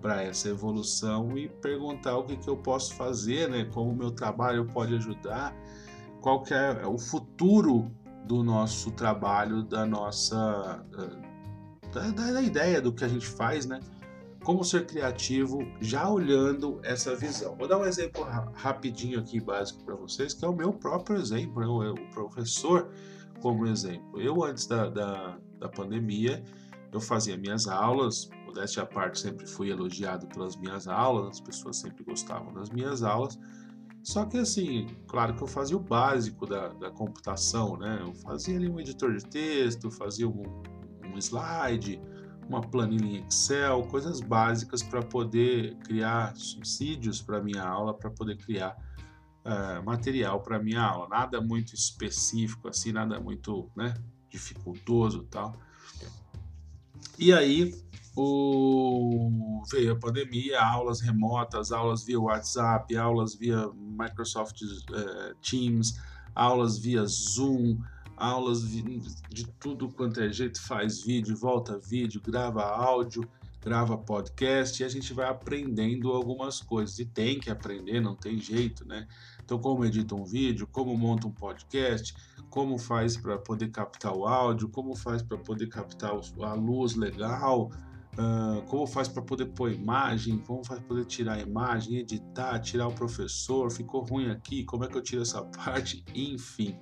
para 0.00 0.22
essa 0.22 0.50
evolução 0.50 1.36
e 1.38 1.48
perguntar 1.48 2.18
o 2.18 2.24
que, 2.24 2.36
que 2.36 2.48
eu 2.48 2.58
posso 2.58 2.94
fazer, 2.94 3.48
né? 3.48 3.64
Como 3.64 3.90
o 3.90 3.96
meu 3.96 4.10
trabalho 4.10 4.66
pode 4.66 4.94
ajudar, 4.94 5.56
qual 6.20 6.42
que 6.42 6.52
é 6.52 6.86
o 6.86 6.98
futuro 6.98 7.90
do 8.24 8.42
nosso 8.42 8.90
trabalho, 8.90 9.62
da 9.62 9.84
nossa 9.86 10.84
da, 11.92 12.10
da, 12.10 12.42
ideia 12.42 12.80
do 12.80 12.92
que 12.92 13.04
a 13.04 13.08
gente 13.08 13.26
faz, 13.26 13.66
né? 13.66 13.80
como 14.42 14.62
ser 14.62 14.86
criativo 14.86 15.66
já 15.80 16.08
olhando 16.08 16.78
essa 16.82 17.16
visão. 17.16 17.56
Vou 17.56 17.66
dar 17.66 17.78
um 17.78 17.84
exemplo 17.84 18.26
rapidinho 18.54 19.18
aqui 19.18 19.40
básico 19.40 19.82
para 19.84 19.94
vocês, 19.94 20.34
que 20.34 20.44
é 20.44 20.48
o 20.48 20.54
meu 20.54 20.72
próprio 20.72 21.16
exemplo, 21.16 21.60
né? 21.82 21.90
o 21.90 22.10
professor 22.10 22.90
como 23.40 23.66
exemplo. 23.66 24.20
Eu 24.20 24.44
antes 24.44 24.66
da, 24.66 24.88
da, 24.90 25.38
da 25.58 25.68
pandemia 25.68 26.42
eu 26.92 27.00
fazia 27.00 27.36
minhas 27.36 27.66
aulas, 27.66 28.30
modéstia 28.46 28.84
à 28.84 28.86
parte, 28.86 29.18
sempre 29.18 29.46
fui 29.46 29.70
elogiado 29.70 30.28
pelas 30.28 30.56
minhas 30.56 30.86
aulas, 30.86 31.28
as 31.28 31.40
pessoas 31.40 31.78
sempre 31.78 32.04
gostavam 32.04 32.54
das 32.54 32.70
minhas 32.70 33.02
aulas. 33.02 33.38
Só 34.04 34.26
que 34.26 34.36
assim, 34.36 34.86
claro 35.08 35.34
que 35.34 35.42
eu 35.42 35.46
fazia 35.46 35.74
o 35.74 35.80
básico 35.80 36.44
da, 36.44 36.68
da 36.68 36.90
computação, 36.90 37.78
né? 37.78 37.98
Eu 38.02 38.12
fazia 38.14 38.54
ali 38.54 38.68
um 38.68 38.78
editor 38.78 39.16
de 39.16 39.24
texto, 39.24 39.90
fazia 39.90 40.28
um, 40.28 40.42
um 41.06 41.16
slide, 41.16 41.98
uma 42.46 42.60
planilha 42.60 43.18
em 43.18 43.26
Excel, 43.26 43.82
coisas 43.84 44.20
básicas 44.20 44.82
para 44.82 45.00
poder 45.00 45.76
criar 45.78 46.36
subsídios 46.36 47.22
para 47.22 47.42
minha 47.42 47.62
aula, 47.62 47.94
para 47.94 48.10
poder 48.10 48.36
criar 48.36 48.76
uh, 49.42 49.82
material 49.82 50.42
para 50.42 50.58
minha 50.58 50.82
aula. 50.82 51.08
Nada 51.08 51.40
muito 51.40 51.74
específico 51.74 52.68
assim, 52.68 52.92
nada 52.92 53.18
muito 53.18 53.70
né, 53.74 53.94
dificultoso 54.28 55.24
tal. 55.30 55.58
E 57.18 57.32
aí 57.32 57.74
o... 58.16 59.62
veio 59.70 59.92
a 59.92 59.96
pandemia, 59.96 60.60
aulas 60.62 61.00
remotas, 61.00 61.72
aulas 61.72 62.04
via 62.04 62.20
WhatsApp, 62.20 62.96
aulas 62.96 63.34
via 63.34 63.70
Microsoft 63.74 64.60
uh, 64.62 65.34
Teams, 65.42 66.00
aulas 66.34 66.78
via 66.78 67.04
Zoom, 67.06 67.78
aulas 68.16 68.62
de 68.68 69.46
tudo 69.58 69.88
quanto 69.88 70.20
é 70.20 70.32
jeito, 70.32 70.60
faz 70.60 71.02
vídeo, 71.02 71.36
volta 71.36 71.78
vídeo, 71.78 72.20
grava 72.24 72.62
áudio, 72.62 73.28
grava 73.60 73.96
podcast 73.96 74.82
e 74.82 74.84
a 74.84 74.88
gente 74.88 75.12
vai 75.14 75.26
aprendendo 75.26 76.12
algumas 76.12 76.60
coisas. 76.60 76.98
E 76.98 77.04
tem 77.06 77.40
que 77.40 77.50
aprender, 77.50 78.00
não 78.00 78.14
tem 78.14 78.38
jeito, 78.38 78.86
né? 78.86 79.08
Então, 79.42 79.58
como 79.58 79.84
edita 79.84 80.14
um 80.14 80.24
vídeo, 80.24 80.66
como 80.66 80.96
monta 80.96 81.26
um 81.26 81.32
podcast, 81.32 82.14
como 82.50 82.78
faz 82.78 83.16
para 83.16 83.38
poder 83.38 83.70
captar 83.70 84.14
o 84.14 84.26
áudio, 84.26 84.68
como 84.68 84.94
faz 84.94 85.22
para 85.22 85.38
poder 85.38 85.66
captar 85.68 86.12
a 86.12 86.52
luz 86.54 86.94
legal, 86.94 87.70
uh, 88.18 88.62
como 88.66 88.86
faz 88.86 89.08
para 89.08 89.22
poder 89.22 89.46
pôr 89.46 89.72
imagem, 89.72 90.38
como 90.38 90.64
faz 90.64 90.80
para 90.80 90.88
poder 90.88 91.04
tirar 91.04 91.34
a 91.34 91.40
imagem, 91.40 91.98
editar, 91.98 92.58
tirar 92.60 92.88
o 92.88 92.92
professor, 92.92 93.70
ficou 93.70 94.02
ruim 94.02 94.30
aqui, 94.30 94.64
como 94.64 94.84
é 94.84 94.88
que 94.88 94.96
eu 94.96 95.02
tiro 95.02 95.22
essa 95.22 95.42
parte, 95.64 96.04
enfim 96.14 96.78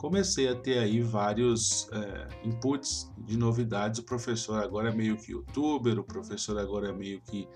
comecei 0.00 0.48
a 0.48 0.54
ter 0.54 0.78
aí 0.78 1.02
vários 1.02 1.86
é, 1.92 2.28
inputs 2.42 3.12
de 3.18 3.36
novidades. 3.36 4.00
O 4.00 4.02
professor 4.02 4.62
agora 4.62 4.88
é 4.88 4.94
meio 4.94 5.14
que 5.18 5.32
youtuber, 5.32 5.98
o 5.98 6.02
professor 6.02 6.58
agora 6.58 6.88
é 6.88 6.92
meio 6.92 7.20
que 7.20 7.46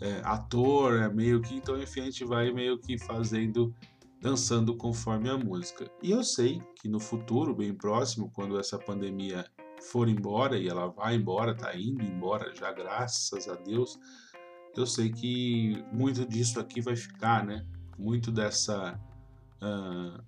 é, 0.00 0.20
ator, 0.22 0.94
é 1.02 1.08
meio 1.08 1.42
que. 1.42 1.56
Então, 1.56 1.76
enfim, 1.76 2.02
a 2.02 2.04
gente 2.04 2.24
vai 2.24 2.52
meio 2.52 2.78
que 2.78 2.96
fazendo, 2.96 3.74
dançando 4.20 4.76
conforme 4.76 5.28
a 5.28 5.36
música. 5.36 5.90
E 6.00 6.12
eu 6.12 6.22
sei 6.22 6.62
que 6.76 6.88
no 6.88 7.00
futuro, 7.00 7.52
bem 7.52 7.74
próximo, 7.74 8.30
quando 8.32 8.60
essa 8.60 8.78
pandemia 8.78 9.44
for 9.82 10.08
embora, 10.08 10.58
e 10.58 10.68
ela 10.68 10.88
vai 10.88 11.16
embora, 11.16 11.54
tá 11.54 11.76
indo 11.76 12.02
embora 12.02 12.54
já, 12.54 12.72
graças 12.72 13.48
a 13.48 13.54
Deus, 13.54 13.98
eu 14.76 14.86
sei 14.86 15.10
que 15.10 15.84
muito 15.92 16.26
disso 16.26 16.60
aqui 16.60 16.80
vai 16.80 16.96
ficar, 16.96 17.44
né? 17.44 17.66
Muito 17.98 18.30
dessa. 18.30 18.98
Uh, 19.60 20.22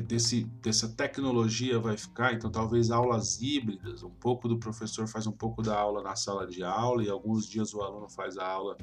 desse, 0.00 0.44
dessa 0.62 0.88
tecnologia 0.88 1.78
vai 1.78 1.96
ficar, 1.98 2.32
então 2.32 2.50
talvez 2.50 2.90
aulas 2.90 3.40
híbridas, 3.42 4.02
um 4.02 4.10
pouco 4.10 4.48
do 4.48 4.58
professor 4.58 5.06
faz 5.06 5.26
um 5.26 5.32
pouco 5.32 5.62
da 5.62 5.78
aula 5.78 6.02
na 6.02 6.16
sala 6.16 6.46
de 6.46 6.62
aula 6.62 7.04
e 7.04 7.10
alguns 7.10 7.46
dias 7.46 7.74
o 7.74 7.82
aluno 7.82 8.08
faz 8.08 8.38
a 8.38 8.46
aula 8.46 8.76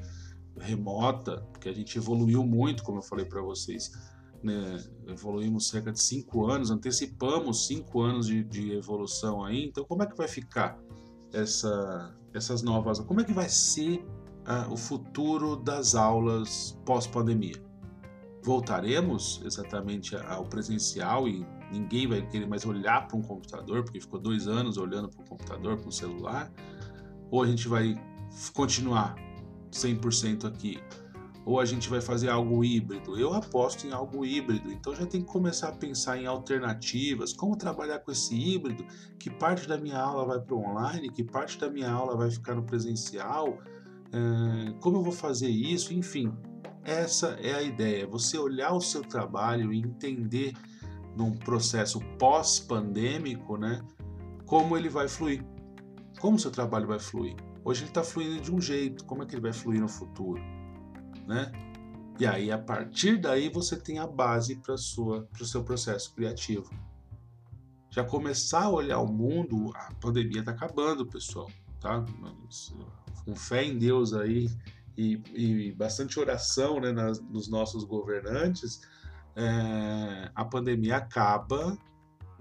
remota, 0.60 1.38
porque 1.52 1.70
a 1.70 1.74
gente 1.74 1.98
evoluiu 1.98 2.46
muito, 2.46 2.84
como 2.84 3.00
eu 3.00 3.04
falei 3.04 3.26
para 3.26 3.42
vocês, 3.42 3.92
né? 4.44 4.84
evoluímos 5.08 5.68
cerca 5.68 5.92
de 5.92 6.02
cinco 6.02 6.48
anos, 6.48 6.72
antecipamos 6.72 7.68
cinco 7.68 8.02
anos 8.02 8.28
de, 8.28 8.44
de 8.44 8.74
evolução 8.74 9.44
aí, 9.44 9.66
então 9.66 9.84
como 9.86 10.04
é 10.04 10.06
que 10.06 10.16
vai 10.16 10.28
ficar 10.28 10.80
essa, 11.34 12.16
essas 12.34 12.62
novas, 12.62 13.00
como 13.00 13.22
é 13.22 13.24
que 13.24 13.34
vai 13.34 13.50
ser 13.50 14.06
uh, 14.48 14.72
o 14.72 14.78
futuro 14.78 15.56
das 15.56 15.96
aulas 15.96 16.78
pós-pandemia? 16.86 17.70
voltaremos 18.44 19.42
exatamente 19.44 20.16
ao 20.16 20.46
presencial 20.46 21.28
e 21.28 21.46
ninguém 21.72 22.08
vai 22.08 22.26
querer 22.26 22.48
mais 22.48 22.66
olhar 22.66 23.08
para 23.08 23.18
um 23.18 23.22
computador, 23.22 23.84
porque 23.84 24.00
ficou 24.00 24.20
dois 24.20 24.48
anos 24.48 24.78
olhando 24.78 25.10
para 25.10 25.22
o 25.22 25.26
computador, 25.26 25.78
para 25.78 25.90
o 25.90 25.92
celular, 25.92 26.52
ou 27.30 27.44
a 27.44 27.48
gente 27.48 27.68
vai 27.68 27.96
continuar 28.54 29.16
100% 29.72 30.46
aqui, 30.46 30.80
ou 31.50 31.60
a 31.60 31.66
gente 31.66 31.90
vai 31.90 32.00
fazer 32.00 32.30
algo 32.30 32.64
híbrido. 32.64 33.20
Eu 33.20 33.34
aposto 33.34 33.88
em 33.88 33.92
algo 33.92 34.24
híbrido, 34.24 34.72
então 34.72 34.94
já 34.96 35.04
tem 35.08 35.20
que 35.20 35.28
começar 35.28 35.70
a 35.70 35.72
pensar 35.72 36.16
em 36.22 36.28
alternativas, 36.28 37.34
como 37.34 37.56
trabalhar 37.56 37.98
com 38.00 38.12
esse 38.12 38.36
híbrido, 38.36 38.86
que 39.18 39.32
parte 39.32 39.68
da 39.68 39.76
minha 39.76 39.98
aula 39.98 40.26
vai 40.26 40.40
para 40.40 40.54
o 40.54 40.60
online, 40.60 41.10
que 41.10 41.24
parte 41.24 41.58
da 41.58 41.68
minha 41.68 41.90
aula 41.90 42.16
vai 42.16 42.30
ficar 42.30 42.54
no 42.54 42.62
presencial, 42.62 43.58
eh, 44.14 44.76
como 44.80 44.98
eu 44.98 45.04
vou 45.04 45.12
fazer 45.12 45.50
isso, 45.50 45.92
enfim, 45.92 46.32
essa 46.84 47.30
é 47.42 47.56
a 47.56 47.64
ideia, 47.64 48.06
você 48.06 48.38
olhar 48.38 48.72
o 48.72 48.80
seu 48.80 49.02
trabalho 49.02 49.74
e 49.74 49.80
entender 49.80 50.54
num 51.18 51.36
processo 51.36 52.00
pós-pandêmico, 52.20 53.58
né, 53.58 53.82
como 54.46 54.78
ele 54.78 54.88
vai 54.88 55.08
fluir, 55.08 55.44
como 56.20 56.36
o 56.36 56.40
seu 56.40 56.52
trabalho 56.52 56.86
vai 56.86 57.00
fluir. 57.00 57.36
Hoje 57.66 57.82
ele 57.82 57.90
está 57.90 58.04
fluindo 58.04 58.40
de 58.40 58.54
um 58.54 58.62
jeito, 58.62 59.04
como 59.06 59.24
é 59.24 59.26
que 59.26 59.34
ele 59.34 59.42
vai 59.42 59.52
fluir 59.52 59.82
no 59.82 59.90
futuro, 59.90 60.40
né? 61.30 61.52
E 62.20 62.26
aí 62.26 62.52
a 62.52 62.58
partir 62.58 63.18
daí 63.18 63.50
você 63.50 63.78
tem 63.78 64.00
a 64.00 64.08
base 64.08 64.56
para 64.56 64.76
sua 64.76 65.22
para 65.32 65.44
o 65.44 65.46
seu 65.46 65.64
processo 65.64 66.14
criativo. 66.16 66.70
Já 67.92 68.04
começar 68.04 68.64
a 68.64 68.70
olhar 68.70 69.00
o 69.00 69.08
mundo, 69.08 69.72
a 69.76 69.94
pandemia 70.02 70.40
está 70.42 70.52
acabando, 70.52 71.06
pessoal, 71.06 71.50
tá? 71.80 72.04
Com 73.24 73.36
fé 73.36 73.64
em 73.64 73.78
Deus 73.78 74.14
aí, 74.14 74.50
e, 74.98 75.22
e 75.34 75.72
bastante 75.72 76.20
oração 76.20 76.80
né, 76.80 76.92
nas, 76.92 77.22
nos 77.22 77.48
nossos 77.48 77.84
governantes, 77.84 78.82
é, 79.36 80.30
a 80.36 80.44
pandemia 80.44 80.98
acaba 80.98 81.78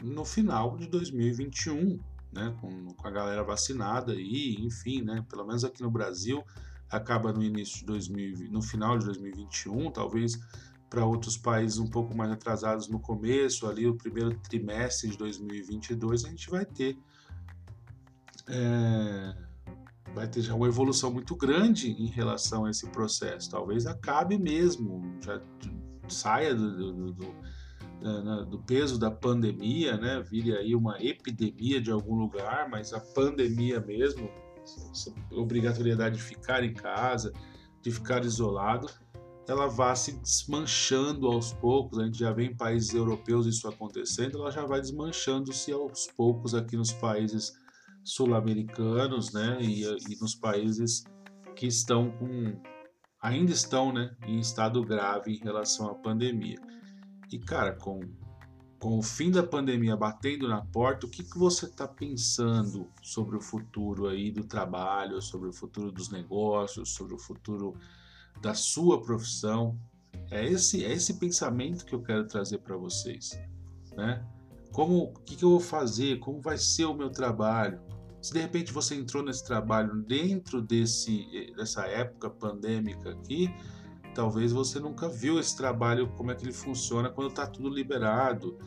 no 0.02 0.25
final 0.25 0.76
de 0.76 0.87
2021, 0.87 1.99
né, 2.33 2.54
com, 2.61 2.92
com, 2.95 3.07
a 3.07 3.11
galera 3.11 3.42
vacinada 3.42 4.14
e, 4.14 4.57
enfim, 4.61 5.02
né, 5.02 5.25
pelo 5.30 5.47
menos 5.47 5.64
aqui 5.64 5.83
no 5.83 5.90
Brasil, 5.90 6.45
acaba 6.90 7.33
no 7.33 7.42
início 7.42 7.80
de 7.80 7.87
2000, 7.87 8.50
no 8.50 8.62
final 8.62 8.99
de 8.99 9.07
2021, 9.07 9.90
talvez 9.90 10.38
para 10.88 11.04
outros 11.04 11.37
países 11.37 11.78
um 11.78 11.87
pouco 11.87 12.16
mais 12.16 12.30
atrasados 12.30 12.88
no 12.88 12.99
começo, 12.99 13.66
ali 13.66 13.87
o 13.87 13.95
primeiro 13.95 14.35
trimestre 14.38 15.11
de 15.11 15.18
2022, 15.18 16.25
a 16.25 16.28
gente 16.28 16.49
vai 16.50 16.64
ter 16.64 16.99
é, 18.49 19.35
vai 20.14 20.26
ter 20.26 20.40
já 20.40 20.54
uma 20.54 20.66
evolução 20.66 21.12
muito 21.12 21.37
grande 21.37 21.90
em 21.90 22.07
relação 22.07 22.64
a 22.64 22.71
esse 22.71 22.88
processo. 22.88 23.50
Talvez 23.50 23.87
acabe 23.87 24.38
mesmo, 24.38 25.02
já 25.23 25.40
saia 26.09 26.54
do, 26.54 26.92
do, 26.92 27.12
do, 27.12 27.35
do 28.49 28.59
peso 28.61 28.99
da 28.99 29.11
pandemia, 29.11 29.97
né? 29.97 30.21
Vire 30.21 30.57
aí 30.57 30.75
uma 30.75 31.02
epidemia 31.02 31.80
de 31.80 31.90
algum 31.90 32.14
lugar, 32.14 32.68
mas 32.71 32.92
a 32.92 33.00
pandemia 33.00 33.80
mesmo, 33.80 34.30
essa 34.90 35.12
obrigatoriedade 35.32 36.16
de 36.16 36.22
ficar 36.22 36.62
em 36.64 36.75
casa, 36.75 37.32
de 37.82 37.90
ficar 37.90 38.25
isolado, 38.25 38.88
ela 39.48 39.66
vá 39.66 39.94
se 39.94 40.12
desmanchando 40.12 41.26
aos 41.26 41.52
poucos. 41.54 41.98
A 41.98 42.04
gente 42.04 42.18
já 42.18 42.32
vê 42.32 42.44
em 42.44 42.56
países 42.56 42.92
europeus 42.92 43.46
isso 43.46 43.66
acontecendo, 43.66 44.38
ela 44.38 44.50
já 44.50 44.66
vai 44.66 44.80
desmanchando-se 44.80 45.72
aos 45.72 46.06
poucos 46.16 46.54
aqui 46.54 46.76
nos 46.76 46.92
países 46.92 47.52
sul-americanos, 48.04 49.32
né, 49.32 49.58
e, 49.60 49.82
e, 49.82 50.16
nos 50.20 50.34
países 50.34 51.04
que 51.54 51.66
estão 51.66 52.10
com 52.12 52.60
ainda 53.20 53.50
estão, 53.50 53.92
né, 53.92 54.16
em 54.26 54.38
estado 54.38 54.82
grave 54.82 55.34
em 55.34 55.38
relação 55.38 55.90
à 55.90 55.94
pandemia. 55.94 56.58
E 57.32 57.38
cara, 57.38 57.72
com 57.75 58.00
com 58.78 58.99
o 58.99 59.02
fim 59.02 59.30
da 59.30 59.42
pandemia 59.42 59.97
batendo 59.97 60.47
na 60.47 60.64
porta, 60.64 61.06
o 61.06 61.11
que, 61.11 61.25
que 61.25 61.37
você 61.37 61.66
está 61.66 61.87
pensando 61.87 62.88
sobre 63.02 63.37
o 63.37 63.40
futuro 63.40 64.06
aí 64.08 64.30
do 64.30 64.44
trabalho, 64.44 65.20
sobre 65.20 65.49
o 65.49 65.52
futuro 65.52 65.90
dos 65.90 66.11
negócios, 66.11 66.90
sobre 66.90 67.14
o 67.14 67.18
futuro 67.18 67.75
da 68.40 68.54
sua 68.54 69.02
profissão? 69.02 69.76
É 70.30 70.47
esse, 70.47 70.85
é 70.85 70.92
esse 70.92 71.14
pensamento 71.14 71.85
que 71.85 71.94
eu 71.94 72.02
quero 72.02 72.26
trazer 72.26 72.58
para 72.58 72.76
vocês, 72.76 73.38
né? 73.97 74.25
Como, 74.73 75.04
o 75.04 75.20
que, 75.20 75.35
que 75.35 75.44
eu 75.44 75.50
vou 75.50 75.61
fazer? 75.61 76.18
Como 76.20 76.40
vai 76.40 76.58
ser 76.58 76.85
o 76.85 76.94
meu 76.94 77.11
trabalho? 77.11 77.80
Se 78.20 78.32
de 78.32 78.40
repente 78.40 78.73
você 78.73 78.94
entrou 78.94 79.23
nesse 79.23 79.44
trabalho 79.44 80.02
dentro 80.02 80.61
desse, 80.61 81.52
dessa 81.56 81.87
época 81.87 82.28
pandêmica 82.28 83.11
aqui, 83.11 83.49
talvez 84.18 84.50
você 84.50 84.80
nunca 84.80 85.08
viu 85.08 85.38
esse 85.38 85.56
trabalho, 85.56 86.08
como 86.16 86.32
é 86.32 86.34
que 86.34 86.44
ele 86.44 86.52
funciona 86.52 87.08
quando 87.08 87.30
está 87.30 87.46
tudo 87.46 87.68
liberado. 87.68 88.58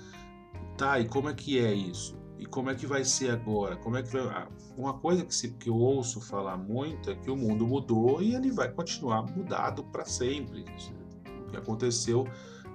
Tá, 0.78 0.98
e 0.98 1.10
como 1.10 1.28
é 1.28 1.34
que 1.34 1.60
é 1.60 1.74
isso? 1.74 2.18
e 2.42 2.46
como 2.48 2.72
é 2.72 2.76
que 2.76 2.88
vai 2.88 3.06
ser 3.06 3.30
agora? 3.30 3.76
Como 3.76 3.96
é 3.98 4.02
que 4.02 4.10
vai... 4.10 4.22
Ah, 4.22 4.48
uma 4.76 4.98
coisa 4.98 5.24
que, 5.24 5.34
se, 5.36 5.52
que 5.52 5.70
eu 5.70 5.76
ouço 5.76 6.20
falar 6.20 6.58
muito 6.58 7.12
é 7.12 7.16
que 7.16 7.30
o 7.30 7.36
mundo 7.36 7.68
mudou 7.68 8.20
e 8.20 8.34
ele 8.34 8.50
vai 8.50 8.72
continuar 8.72 9.22
mudado 9.22 9.84
para 9.84 10.06
sempre. 10.06 10.66
O 11.40 11.52
que 11.52 11.58
aconteceu 11.58 12.26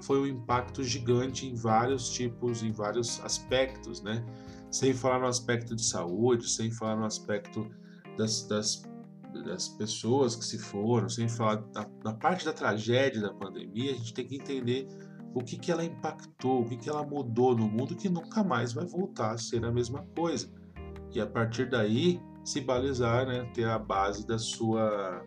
foi 0.01 0.21
um 0.21 0.27
impacto 0.27 0.85
gigante 0.85 1.49
em 1.49 1.57
vários 1.57 2.11
tipos, 2.11 2.63
em 2.63 2.71
vários 2.71 3.21
aspectos, 3.25 4.01
né? 4.03 4.25
Sem 4.71 4.95
falar 4.95 5.19
no 5.19 5.27
aspecto 5.27 5.75
de 5.75 5.85
saúde, 5.85 6.49
sem 6.49 6.71
falar 6.71 6.95
no 6.95 7.05
aspecto 7.05 7.69
das, 8.17 8.45
das, 8.45 8.85
das 9.45 9.69
pessoas 9.69 10.37
que 10.37 10.45
se 10.45 10.59
foram, 10.59 11.09
sem 11.09 11.29
falar 11.29 11.57
da, 11.73 11.89
da, 12.03 12.15
parte 12.15 12.45
da 12.45 12.53
tragédia 12.53 13.21
da 13.21 13.33
pandemia, 13.33 13.93
a 13.93 13.95
gente 13.95 14.15
tem 14.15 14.27
que 14.27 14.37
entender 14.37 14.87
o 15.35 15.43
que, 15.43 15.59
que 15.59 15.71
ela 15.71 15.85
impactou, 15.85 16.63
o 16.63 16.65
que, 16.69 16.77
que 16.77 16.89
ela 16.89 17.05
mudou 17.05 17.57
no 17.57 17.69
mundo 17.69 17.95
que 17.95 18.09
nunca 18.09 18.43
mais 18.43 18.73
vai 18.73 18.87
voltar 18.87 19.33
a 19.33 19.39
ser 19.39 19.65
a 19.65 19.73
mesma 19.73 20.03
coisa. 20.17 20.51
E 21.13 21.21
a 21.21 21.27
partir 21.27 21.69
daí 21.69 22.21
se 22.45 22.61
balizar, 22.61 23.27
né, 23.27 23.45
ter 23.53 23.69
a 23.69 23.79
base 23.79 24.27
da 24.27 24.39
sua 24.39 25.25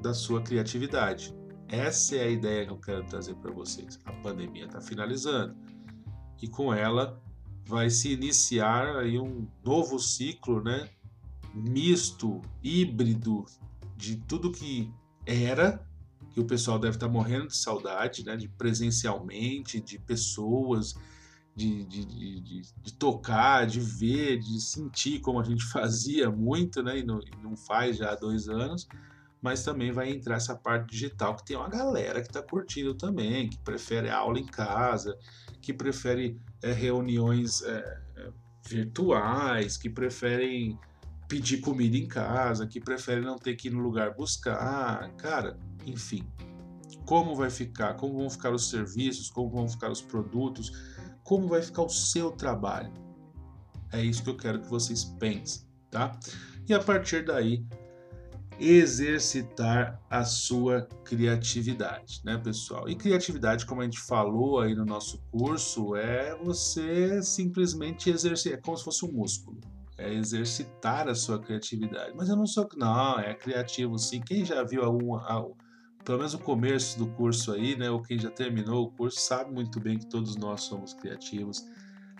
da 0.00 0.12
sua 0.12 0.42
criatividade. 0.42 1.34
Essa 1.66 2.16
é 2.16 2.24
a 2.24 2.28
ideia 2.28 2.66
que 2.66 2.72
eu 2.72 2.78
quero 2.78 3.04
trazer 3.06 3.34
para 3.36 3.50
vocês. 3.50 3.98
A 4.04 4.12
pandemia 4.12 4.66
está 4.66 4.80
finalizando 4.80 5.56
e 6.42 6.48
com 6.48 6.74
ela 6.74 7.18
vai 7.66 7.88
se 7.88 8.12
iniciar 8.12 8.98
aí 8.98 9.18
um 9.18 9.48
novo 9.64 9.98
ciclo, 9.98 10.62
né? 10.62 10.90
Misto, 11.54 12.42
híbrido 12.62 13.44
de 13.96 14.16
tudo 14.16 14.50
que 14.50 14.92
era, 15.24 15.86
que 16.30 16.40
o 16.40 16.44
pessoal 16.44 16.78
deve 16.78 16.96
estar 16.96 17.06
tá 17.06 17.12
morrendo 17.12 17.48
de 17.48 17.56
saudade, 17.56 18.24
né? 18.24 18.36
De 18.36 18.48
presencialmente, 18.48 19.80
de 19.80 19.98
pessoas, 19.98 20.94
de, 21.54 21.84
de, 21.84 22.04
de, 22.04 22.62
de, 22.82 22.92
tocar, 22.94 23.66
de 23.66 23.80
ver, 23.80 24.38
de 24.38 24.60
sentir 24.60 25.20
como 25.20 25.40
a 25.40 25.44
gente 25.44 25.64
fazia 25.70 26.30
muito, 26.30 26.82
né? 26.82 26.98
E 26.98 27.04
não, 27.04 27.20
não 27.42 27.56
faz 27.56 27.96
já 27.98 28.12
há 28.12 28.14
dois 28.14 28.48
anos 28.48 28.88
mas 29.44 29.62
também 29.62 29.92
vai 29.92 30.08
entrar 30.08 30.36
essa 30.36 30.56
parte 30.56 30.92
digital 30.92 31.36
que 31.36 31.44
tem 31.44 31.54
uma 31.54 31.68
galera 31.68 32.22
que 32.22 32.28
está 32.28 32.42
curtindo 32.42 32.94
também, 32.94 33.50
que 33.50 33.58
prefere 33.58 34.08
aula 34.08 34.38
em 34.38 34.46
casa, 34.46 35.18
que 35.60 35.70
prefere 35.70 36.40
é, 36.62 36.72
reuniões 36.72 37.62
é, 37.62 38.00
virtuais, 38.66 39.76
que 39.76 39.90
preferem 39.90 40.78
pedir 41.28 41.58
comida 41.58 41.96
em 41.96 42.06
casa, 42.06 42.66
que 42.66 42.80
preferem 42.80 43.24
não 43.24 43.38
ter 43.38 43.54
que 43.56 43.68
ir 43.68 43.70
no 43.70 43.80
lugar 43.80 44.14
buscar, 44.14 45.10
cara, 45.16 45.58
enfim. 45.86 46.26
Como 47.04 47.34
vai 47.34 47.50
ficar? 47.50 47.94
Como 47.94 48.18
vão 48.18 48.30
ficar 48.30 48.50
os 48.50 48.70
serviços? 48.70 49.30
Como 49.30 49.50
vão 49.50 49.68
ficar 49.68 49.90
os 49.90 50.00
produtos? 50.00 50.72
Como 51.22 51.48
vai 51.48 51.62
ficar 51.62 51.82
o 51.82 51.88
seu 51.88 52.30
trabalho? 52.30 52.92
É 53.92 54.02
isso 54.02 54.22
que 54.22 54.30
eu 54.30 54.36
quero 54.36 54.60
que 54.60 54.68
vocês 54.68 55.04
pensem, 55.04 55.62
tá? 55.90 56.18
E 56.68 56.74
a 56.74 56.80
partir 56.80 57.24
daí 57.24 57.64
exercitar 58.58 60.00
a 60.08 60.24
sua 60.24 60.82
criatividade, 61.04 62.20
né, 62.24 62.38
pessoal? 62.38 62.88
E 62.88 62.94
criatividade, 62.94 63.66
como 63.66 63.80
a 63.80 63.84
gente 63.84 64.00
falou 64.00 64.60
aí 64.60 64.74
no 64.74 64.84
nosso 64.84 65.18
curso, 65.30 65.96
é 65.96 66.36
você 66.36 67.22
simplesmente 67.22 68.10
exercer, 68.10 68.54
é 68.54 68.56
como 68.56 68.76
se 68.76 68.84
fosse 68.84 69.04
um 69.04 69.12
músculo. 69.12 69.60
É 69.96 70.12
exercitar 70.12 71.08
a 71.08 71.14
sua 71.14 71.38
criatividade. 71.38 72.12
Mas 72.16 72.28
eu 72.28 72.36
não 72.36 72.46
sou, 72.46 72.68
não, 72.76 73.18
é 73.18 73.34
criativo 73.34 73.98
sim. 73.98 74.20
Quem 74.20 74.44
já 74.44 74.62
viu 74.64 74.82
algum, 74.82 75.18
pelo 76.04 76.18
menos 76.18 76.34
o 76.34 76.38
começo 76.38 76.98
do 76.98 77.06
curso 77.12 77.52
aí, 77.52 77.76
né, 77.76 77.90
ou 77.90 78.02
quem 78.02 78.18
já 78.18 78.30
terminou 78.30 78.86
o 78.86 78.90
curso, 78.90 79.20
sabe 79.20 79.52
muito 79.52 79.78
bem 79.80 79.98
que 79.98 80.06
todos 80.06 80.36
nós 80.36 80.62
somos 80.62 80.94
criativos. 80.94 81.64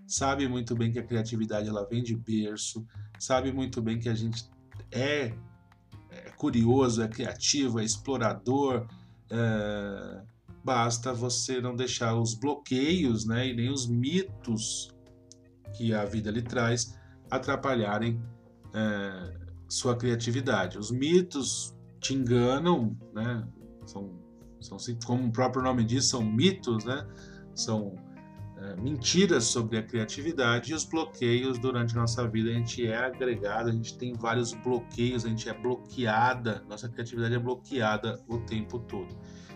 Sabe 0.06 0.46
muito 0.46 0.74
bem 0.74 0.92
que 0.92 0.98
a 0.98 1.02
criatividade 1.02 1.68
ela 1.68 1.86
vem 1.88 2.02
de 2.02 2.14
berço, 2.14 2.86
sabe 3.18 3.52
muito 3.52 3.80
bem 3.82 3.98
que 3.98 4.08
a 4.08 4.14
gente 4.14 4.44
é 4.92 5.34
é 6.10 6.30
curioso, 6.30 7.02
é 7.02 7.08
criativo, 7.08 7.80
é 7.80 7.84
explorador. 7.84 8.86
É, 9.30 10.22
basta 10.62 11.12
você 11.12 11.60
não 11.60 11.74
deixar 11.74 12.14
os 12.14 12.34
bloqueios 12.34 13.26
né, 13.26 13.48
e 13.48 13.54
nem 13.54 13.70
os 13.70 13.86
mitos 13.86 14.90
que 15.76 15.92
a 15.92 16.04
vida 16.04 16.30
lhe 16.30 16.42
traz 16.42 16.98
atrapalharem 17.36 18.20
é, 18.74 19.34
sua 19.68 19.96
criatividade. 19.96 20.78
Os 20.78 20.90
mitos 20.90 21.74
te 22.00 22.14
enganam, 22.14 22.96
né? 23.12 23.46
São, 23.86 24.10
são, 24.60 24.78
como 25.04 25.26
o 25.26 25.32
próprio 25.32 25.62
nome 25.62 25.84
diz, 25.84 26.08
são 26.08 26.22
mitos, 26.22 26.84
né? 26.84 27.06
São 27.54 27.96
é, 28.56 28.76
mentiras 28.80 29.44
sobre 29.44 29.78
a 29.78 29.82
criatividade 29.82 30.72
e 30.72 30.74
os 30.74 30.84
bloqueios 30.84 31.58
durante 31.58 31.94
nossa 31.94 32.26
vida. 32.28 32.50
A 32.50 32.54
gente 32.54 32.86
é 32.86 32.96
agregado, 32.96 33.68
a 33.68 33.72
gente 33.72 33.96
tem 33.98 34.12
vários 34.14 34.52
bloqueios, 34.52 35.24
a 35.24 35.28
gente 35.28 35.48
é 35.48 35.54
bloqueada, 35.54 36.64
nossa 36.68 36.88
criatividade 36.88 37.34
é 37.34 37.38
bloqueada 37.38 38.22
o 38.28 38.38
tempo 38.38 38.78
todo. 38.80 39.14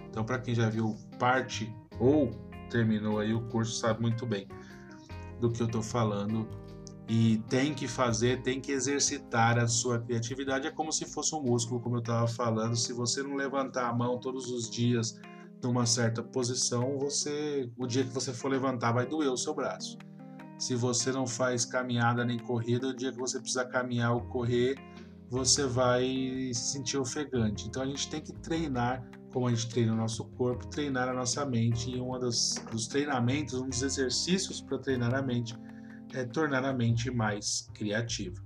Então, 0.09 0.25
para 0.25 0.39
quem 0.39 0.55
já 0.55 0.69
viu 0.69 0.97
parte 1.19 1.73
ou 1.99 2.31
terminou 2.71 3.19
aí 3.19 3.33
o 3.33 3.43
curso, 3.49 3.79
sabe 3.79 4.01
muito 4.01 4.27
bem 4.27 4.47
do 5.41 5.51
que 5.51 5.63
eu 5.63 5.67
estou 5.67 5.83
falando 5.83 6.49
e 7.09 7.39
tem 7.49 7.73
que 7.73 7.89
fazer, 7.89 8.43
tem 8.43 8.61
que 8.61 8.71
exercitar 8.71 9.59
a 9.59 9.67
sua 9.67 9.99
criatividade. 9.99 10.67
É 10.67 10.71
como 10.71 10.93
se 10.93 11.07
fosse 11.07 11.35
um 11.35 11.43
músculo, 11.43 11.81
como 11.81 11.97
eu 11.97 12.01
estava 12.01 12.29
falando. 12.29 12.77
Se 12.77 12.93
você 12.93 13.23
não 13.23 13.35
levantar 13.35 13.89
a 13.89 13.95
mão 13.95 14.21
todos 14.21 14.51
os 14.51 14.69
dias 14.69 15.19
numa 15.63 15.87
certa 15.87 16.23
posição, 16.23 16.99
você, 16.99 17.71
o 17.79 17.87
dia 17.87 18.05
que 18.05 18.13
você 18.13 18.33
for 18.35 18.51
levantar 18.51 18.93
vai 18.93 19.07
doer 19.07 19.33
o 19.33 19.39
seu 19.39 19.55
braço. 19.55 19.97
Se 20.59 20.75
você 20.75 21.11
não 21.11 21.27
faz 21.27 21.65
caminhada 21.65 22.25
nem 22.27 22.39
corrida, 22.39 22.89
o 22.89 22.95
dia 22.95 23.11
que 23.11 23.19
você 23.19 23.41
precisar 23.41 23.65
caminhar 23.67 24.13
ou 24.13 24.21
correr, 24.27 24.77
você 25.31 25.67
vai 25.67 26.05
se 26.53 26.73
sentir 26.73 26.99
ofegante. 26.99 27.69
Então 27.69 27.83
a 27.83 27.87
gente 27.87 28.11
tem 28.11 28.21
que 28.21 28.35
treinar, 28.35 29.03
como 29.33 29.47
a 29.47 29.51
gente 29.51 29.67
treina 29.71 29.95
o 29.95 29.97
nosso 29.97 30.27
corpo, 30.37 30.67
treinar 30.67 31.09
a 31.09 31.15
nossa 31.15 31.47
mente. 31.47 31.91
E 31.91 31.99
um 31.99 32.19
dos, 32.19 32.57
dos 32.71 32.87
treinamentos, 32.87 33.55
um 33.55 33.69
dos 33.69 33.83
exercícios 33.83 34.61
para 34.61 34.79
treinar 34.79 35.15
a 35.15 35.23
mente 35.23 35.57
é 36.15 36.25
tornar 36.25 36.65
a 36.65 36.73
mente 36.73 37.11
mais 37.11 37.69
criativa. 37.75 38.43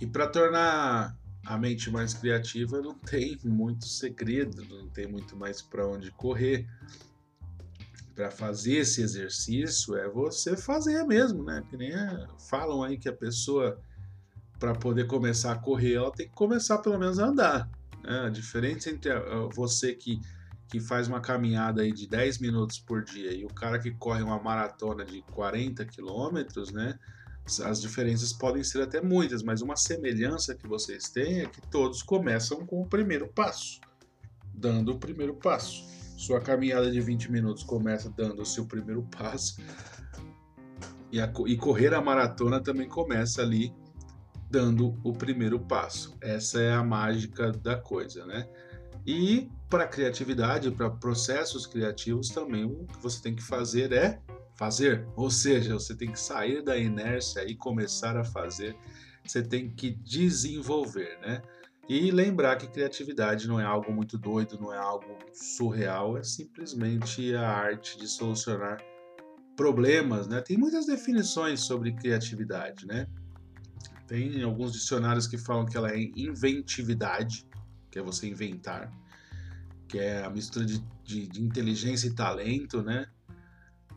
E 0.00 0.06
para 0.06 0.26
tornar 0.26 1.16
a 1.46 1.56
mente 1.56 1.90
mais 1.90 2.12
criativa 2.12 2.82
não 2.82 2.94
tem 2.94 3.38
muito 3.44 3.86
segredo, 3.86 4.64
não 4.68 4.88
tem 4.88 5.06
muito 5.06 5.36
mais 5.36 5.62
para 5.62 5.86
onde 5.86 6.10
correr. 6.10 6.66
Para 8.14 8.30
fazer 8.30 8.78
esse 8.78 9.02
exercício 9.02 9.94
é 9.96 10.08
você 10.08 10.56
fazer 10.56 11.04
mesmo, 11.04 11.44
né? 11.44 11.62
Que 11.68 11.76
nem 11.76 11.92
é, 11.92 12.26
falam 12.48 12.82
aí 12.82 12.98
que 12.98 13.08
a 13.08 13.12
pessoa, 13.12 13.80
para 14.58 14.74
poder 14.74 15.06
começar 15.06 15.52
a 15.52 15.58
correr, 15.58 15.94
ela 15.94 16.10
tem 16.10 16.26
que 16.26 16.34
começar 16.34 16.78
pelo 16.78 16.98
menos 16.98 17.18
a 17.18 17.26
andar. 17.26 17.70
Né? 18.02 18.20
A 18.26 18.28
diferença 18.30 18.90
entre 18.90 19.10
você 19.54 19.94
que, 19.94 20.18
que 20.68 20.80
faz 20.80 21.08
uma 21.08 21.20
caminhada 21.20 21.82
aí 21.82 21.92
de 21.92 22.08
10 22.08 22.38
minutos 22.38 22.78
por 22.78 23.04
dia 23.04 23.32
e 23.32 23.44
o 23.44 23.48
cara 23.48 23.78
que 23.78 23.90
corre 23.92 24.22
uma 24.22 24.38
maratona 24.40 25.04
de 25.04 25.22
40 25.32 25.84
quilômetros, 25.84 26.72
né? 26.72 26.98
as 27.64 27.80
diferenças 27.80 28.32
podem 28.32 28.64
ser 28.64 28.82
até 28.82 29.00
muitas, 29.00 29.42
mas 29.42 29.62
uma 29.62 29.76
semelhança 29.76 30.54
que 30.54 30.66
vocês 30.66 31.08
têm 31.08 31.42
é 31.42 31.46
que 31.46 31.60
todos 31.68 32.02
começam 32.02 32.66
com 32.66 32.82
o 32.82 32.86
primeiro 32.86 33.28
passo, 33.28 33.80
dando 34.52 34.92
o 34.92 34.98
primeiro 34.98 35.34
passo. 35.34 35.86
Sua 36.16 36.40
caminhada 36.40 36.90
de 36.90 37.00
20 37.00 37.30
minutos 37.30 37.62
começa 37.62 38.10
dando 38.10 38.42
o 38.42 38.46
seu 38.46 38.66
primeiro 38.66 39.02
passo, 39.16 39.60
e, 41.12 41.20
a, 41.20 41.32
e 41.46 41.56
correr 41.56 41.94
a 41.94 42.00
maratona 42.00 42.60
também 42.60 42.88
começa 42.88 43.42
ali 43.42 43.72
dando 44.50 44.98
o 45.04 45.12
primeiro 45.12 45.60
passo. 45.60 46.16
Essa 46.20 46.60
é 46.60 46.72
a 46.72 46.82
mágica 46.82 47.52
da 47.52 47.76
coisa, 47.76 48.26
né? 48.26 48.48
E 49.06 49.48
para 49.68 49.86
criatividade, 49.86 50.70
para 50.70 50.90
processos 50.90 51.66
criativos 51.66 52.28
também, 52.28 52.64
o 52.64 52.86
que 52.86 53.02
você 53.02 53.20
tem 53.20 53.34
que 53.34 53.42
fazer 53.42 53.92
é 53.92 54.20
fazer, 54.54 55.06
ou 55.14 55.30
seja, 55.30 55.74
você 55.74 55.94
tem 55.94 56.10
que 56.10 56.18
sair 56.18 56.62
da 56.62 56.76
inércia 56.76 57.44
e 57.44 57.54
começar 57.54 58.16
a 58.16 58.24
fazer, 58.24 58.76
você 59.24 59.42
tem 59.42 59.68
que 59.70 59.90
desenvolver, 59.90 61.18
né? 61.20 61.42
E 61.88 62.10
lembrar 62.10 62.56
que 62.56 62.66
criatividade 62.66 63.46
não 63.46 63.60
é 63.60 63.64
algo 63.64 63.92
muito 63.92 64.18
doido, 64.18 64.58
não 64.58 64.72
é 64.72 64.78
algo 64.78 65.06
surreal, 65.32 66.16
é 66.16 66.22
simplesmente 66.22 67.34
a 67.34 67.48
arte 67.48 67.98
de 67.98 68.08
solucionar 68.08 68.78
problemas, 69.56 70.26
né? 70.26 70.40
Tem 70.40 70.56
muitas 70.56 70.86
definições 70.86 71.60
sobre 71.60 71.92
criatividade, 71.92 72.86
né? 72.86 73.06
Tem 74.06 74.42
alguns 74.42 74.72
dicionários 74.72 75.26
que 75.26 75.36
falam 75.36 75.66
que 75.66 75.76
ela 75.76 75.90
é 75.90 75.98
inventividade, 76.16 77.46
que 77.90 77.98
é 77.98 78.02
você 78.02 78.28
inventar, 78.28 78.90
que 79.88 79.98
é 79.98 80.24
a 80.24 80.30
mistura 80.30 80.64
de, 80.64 80.78
de, 81.04 81.26
de 81.26 81.42
inteligência 81.42 82.08
e 82.08 82.14
talento, 82.14 82.82
né? 82.82 83.06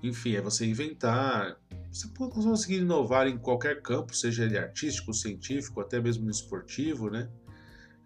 Enfim, 0.02 0.36
é 0.36 0.42
você 0.42 0.66
inventar. 0.66 1.58
Você 1.92 2.08
pode 2.10 2.34
conseguir 2.34 2.78
inovar 2.78 3.28
em 3.28 3.38
qualquer 3.38 3.82
campo, 3.82 4.16
seja 4.16 4.46
ele 4.46 4.58
artístico, 4.58 5.14
científico, 5.14 5.82
até 5.82 6.00
mesmo 6.00 6.26
no 6.26 6.32
esportivo, 6.32 7.10
né? 7.10 7.30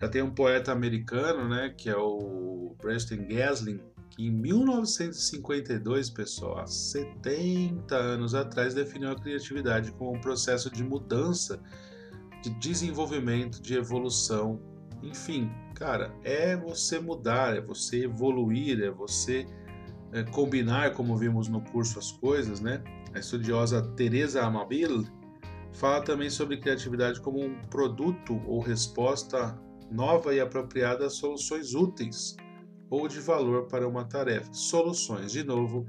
Já 0.01 0.09
tem 0.09 0.21
um 0.21 0.31
poeta 0.31 0.71
americano, 0.71 1.47
né, 1.47 1.73
que 1.77 1.89
é 1.89 1.95
o 1.95 2.75
Preston 2.77 3.25
Gaslin, 3.25 3.79
que 4.09 4.27
em 4.27 4.31
1952, 4.31 6.09
pessoal, 6.09 6.59
há 6.59 6.67
70 6.67 7.95
anos 7.95 8.35
atrás, 8.35 8.73
definiu 8.73 9.11
a 9.11 9.15
criatividade 9.15 9.93
como 9.93 10.13
um 10.13 10.19
processo 10.19 10.69
de 10.69 10.83
mudança, 10.83 11.61
de 12.43 12.49
desenvolvimento, 12.59 13.61
de 13.61 13.75
evolução, 13.75 14.61
enfim, 15.03 15.51
cara, 15.75 16.13
é 16.23 16.55
você 16.55 16.99
mudar, 16.99 17.55
é 17.55 17.61
você 17.61 18.05
evoluir, 18.05 18.81
é 18.81 18.89
você 18.89 19.45
é, 20.11 20.23
combinar, 20.23 20.93
como 20.93 21.17
vimos 21.17 21.47
no 21.47 21.61
curso 21.61 21.99
As 21.99 22.11
Coisas, 22.11 22.59
né? 22.59 22.81
A 23.13 23.19
estudiosa 23.19 23.81
Teresa 23.95 24.43
Amabil 24.43 25.05
fala 25.73 26.01
também 26.01 26.29
sobre 26.29 26.57
criatividade 26.57 27.19
como 27.19 27.43
um 27.43 27.55
produto 27.69 28.41
ou 28.47 28.59
resposta 28.59 29.59
nova 29.91 30.33
e 30.33 30.39
apropriada 30.39 31.07
a 31.07 31.09
soluções 31.09 31.73
úteis 31.73 32.35
ou 32.89 33.07
de 33.07 33.19
valor 33.19 33.67
para 33.67 33.87
uma 33.87 34.05
tarefa. 34.05 34.51
Soluções, 34.53 35.31
de 35.31 35.43
novo, 35.43 35.85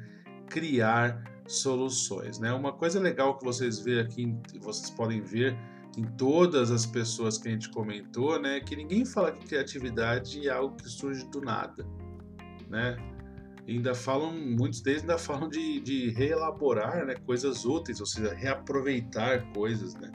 criar 0.48 1.22
soluções, 1.46 2.38
né? 2.38 2.53
Uma 2.53 2.72
coisa 2.72 2.98
legal 2.98 3.37
que 3.37 3.44
vocês 3.44 3.79
vê 3.79 4.00
aqui, 4.00 4.35
vocês 4.61 4.90
podem 4.90 5.20
ver 5.20 5.57
em 5.96 6.04
todas 6.04 6.70
as 6.70 6.87
pessoas 6.87 7.38
que 7.38 7.48
a 7.48 7.50
gente 7.50 7.70
comentou, 7.70 8.40
né, 8.40 8.61
que 8.61 8.74
ninguém 8.76 9.04
fala 9.04 9.33
que 9.33 9.46
criatividade 9.46 10.48
é 10.48 10.52
algo 10.52 10.76
que 10.76 10.88
surge 10.88 11.24
do 11.26 11.40
nada, 11.40 11.87
né? 12.68 12.96
Ainda 13.66 13.94
falam, 13.94 14.33
muitos 14.33 14.83
deles 14.83 15.00
ainda 15.02 15.16
falam 15.16 15.48
de, 15.48 15.80
de 15.80 16.11
reelaborar 16.11 17.07
né, 17.07 17.14
coisas 17.14 17.64
úteis, 17.64 17.98
ou 17.98 18.07
seja, 18.07 18.35
reaproveitar 18.35 19.50
coisas, 19.52 19.94
né? 19.94 20.12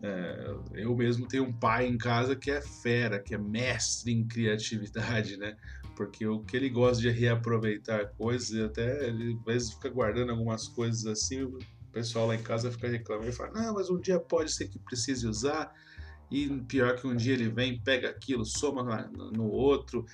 É, 0.00 0.54
eu 0.74 0.94
mesmo 0.96 1.26
tenho 1.26 1.44
um 1.44 1.52
pai 1.52 1.86
em 1.88 1.98
casa 1.98 2.36
que 2.36 2.52
é 2.52 2.60
fera, 2.60 3.18
que 3.18 3.34
é 3.34 3.38
mestre 3.38 4.12
em 4.12 4.24
criatividade, 4.26 5.36
né? 5.36 5.56
Porque 5.96 6.24
o 6.24 6.40
que 6.40 6.56
ele 6.56 6.70
gosta 6.70 7.02
de 7.02 7.10
reaproveitar 7.10 8.12
coisas, 8.16 8.56
até 8.62 9.08
ele 9.08 9.36
às 9.40 9.44
vezes 9.44 9.72
fica 9.72 9.88
guardando 9.88 10.30
algumas 10.30 10.68
coisas 10.68 11.04
assim, 11.06 11.52
o 11.88 11.92
pessoal 11.92 12.26
lá 12.26 12.34
em 12.34 12.42
casa 12.42 12.70
fica 12.70 12.88
reclamando 12.88 13.30
e 13.30 13.32
fala: 13.32 13.50
Não, 13.52 13.74
mas 13.74 13.90
um 13.90 13.98
dia 13.98 14.20
pode 14.20 14.52
ser 14.52 14.68
que 14.68 14.78
precise 14.78 15.26
usar. 15.26 15.72
E 16.30 16.46
pior 16.68 16.94
que 16.94 17.06
um 17.06 17.16
dia 17.16 17.32
ele 17.32 17.48
vem, 17.48 17.80
pega 17.80 18.10
aquilo, 18.10 18.44
soma 18.44 19.08
no 19.32 19.48
outro, 19.48 20.04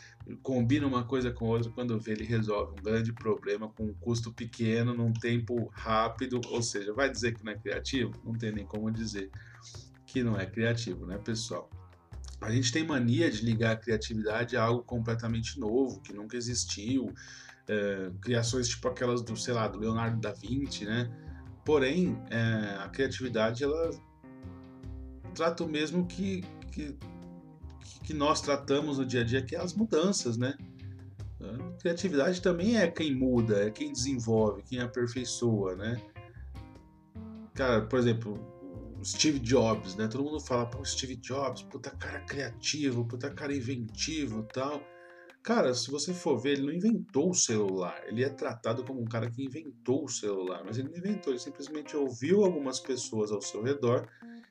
combina 0.45 0.87
uma 0.87 1.03
coisa 1.03 1.33
com 1.33 1.47
outra, 1.47 1.73
quando 1.73 1.99
vê 1.99 2.13
ele 2.13 2.25
resolve 2.25 2.79
um 2.79 2.83
grande 2.83 3.13
problema 3.13 3.69
com 3.69 3.87
um 3.87 3.95
custo 3.95 4.33
pequeno, 4.33 4.95
num 4.95 5.13
tempo 5.13 5.69
rápido, 5.73 6.41
ou 6.51 6.63
seja, 6.63 6.93
vai 6.93 7.11
dizer 7.11 7.35
que 7.35 7.45
não 7.45 7.51
é 7.51 7.59
criativo? 7.59 8.13
Não 8.25 8.33
tem 8.33 8.53
nem 8.53 8.65
como 8.65 8.93
dizer 8.93 9.29
que 10.07 10.23
não 10.23 10.39
é 10.39 10.47
criativo, 10.47 11.05
né, 11.05 11.19
pessoal? 11.19 11.69
A 12.41 12.53
gente 12.53 12.71
tem 12.71 12.87
mania 12.87 13.29
de 13.29 13.45
ligar 13.45 13.73
a 13.73 13.77
criatividade 13.77 14.57
a 14.57 14.63
algo 14.63 14.85
completamente 14.85 15.59
novo, 15.59 16.01
que 16.01 16.13
nunca 16.13 16.37
existiu, 16.37 17.13
é, 17.67 18.13
criações 18.21 18.69
tipo 18.69 18.87
aquelas 18.87 19.21
do, 19.23 19.37
sei 19.37 19.55
lá, 19.55 19.67
do 19.67 19.81
Leonardo 19.81 20.21
da 20.21 20.33
Vinci, 20.33 20.85
né? 20.85 21.11
Porém, 21.64 22.18
é, 22.31 22.77
a 22.79 22.88
criatividade 22.88 23.64
ela 23.64 23.90
trata 25.35 25.64
o 25.64 25.68
mesmo 25.68 26.07
que, 26.07 26.42
que, 26.70 26.96
que 28.03 28.14
nós 28.14 28.40
tratamos 28.40 28.98
no 28.98 29.07
dia 29.07 29.22
a 29.22 29.24
dia, 29.24 29.42
que 29.42 29.57
é 29.57 29.61
as 29.61 29.74
mudanças, 29.74 30.37
né? 30.37 30.55
A 31.40 31.81
criatividade 31.81 32.40
também 32.40 32.77
é 32.77 32.90
quem 32.90 33.14
muda, 33.14 33.66
é 33.66 33.70
quem 33.70 33.92
desenvolve, 33.92 34.62
quem 34.62 34.79
aperfeiçoa, 34.79 35.74
né? 35.74 36.00
Cara, 37.55 37.83
por 37.83 37.98
exemplo, 37.98 38.38
Steve 39.05 39.38
Jobs, 39.38 39.96
né? 39.96 40.09
Todo 40.09 40.24
mundo 40.24 40.40
fala, 40.40 40.66
pô, 40.66 40.85
Steve 40.85 41.16
Jobs, 41.16 41.62
puta 41.62 41.90
cara 41.90 42.20
criativo, 42.20 43.05
puta 43.05 43.31
cara 43.31 43.55
inventivo 43.55 44.42
tal. 44.53 44.83
Cara, 45.44 45.74
se 45.74 45.90
você 45.90 46.14
for 46.14 46.38
ver, 46.38 46.52
ele 46.52 46.62
não 46.62 46.72
inventou 46.72 47.28
o 47.28 47.35
celular. 47.35 48.00
Ele 48.07 48.24
é 48.24 48.30
tratado 48.30 48.83
como 48.83 49.02
um 49.02 49.04
cara 49.04 49.30
que 49.30 49.44
inventou 49.44 50.07
o 50.07 50.09
celular, 50.09 50.62
mas 50.64 50.78
ele 50.78 50.88
não 50.88 50.96
inventou, 50.96 51.35
ele 51.35 51.38
simplesmente 51.38 51.94
ouviu 51.94 52.42
algumas 52.42 52.80
pessoas 52.80 53.30
ao 53.30 53.42
seu 53.42 53.62
redor 53.62 54.09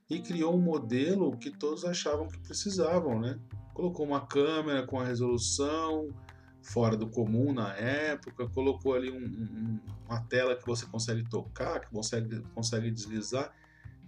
e 0.07 0.19
criou 0.19 0.55
um 0.55 0.61
modelo 0.61 1.35
que 1.35 1.49
todos 1.49 1.83
achavam 1.83 2.27
que 2.27 2.37
precisavam, 2.37 3.19
né? 3.19 3.39
Colocou 3.73 4.05
uma 4.05 4.27
câmera 4.27 4.85
com 4.85 4.99
a 4.99 5.03
resolução 5.03 6.09
fora 6.61 6.95
do 6.95 7.09
comum 7.09 7.51
na 7.51 7.73
época, 7.75 8.47
colocou 8.49 8.93
ali 8.93 9.09
um, 9.09 9.25
um, 9.25 9.79
uma 10.07 10.21
tela 10.21 10.55
que 10.55 10.63
você 10.63 10.85
consegue 10.85 11.27
tocar, 11.27 11.79
que 11.79 11.89
consegue, 11.89 12.39
consegue 12.53 12.91
deslizar. 12.91 13.51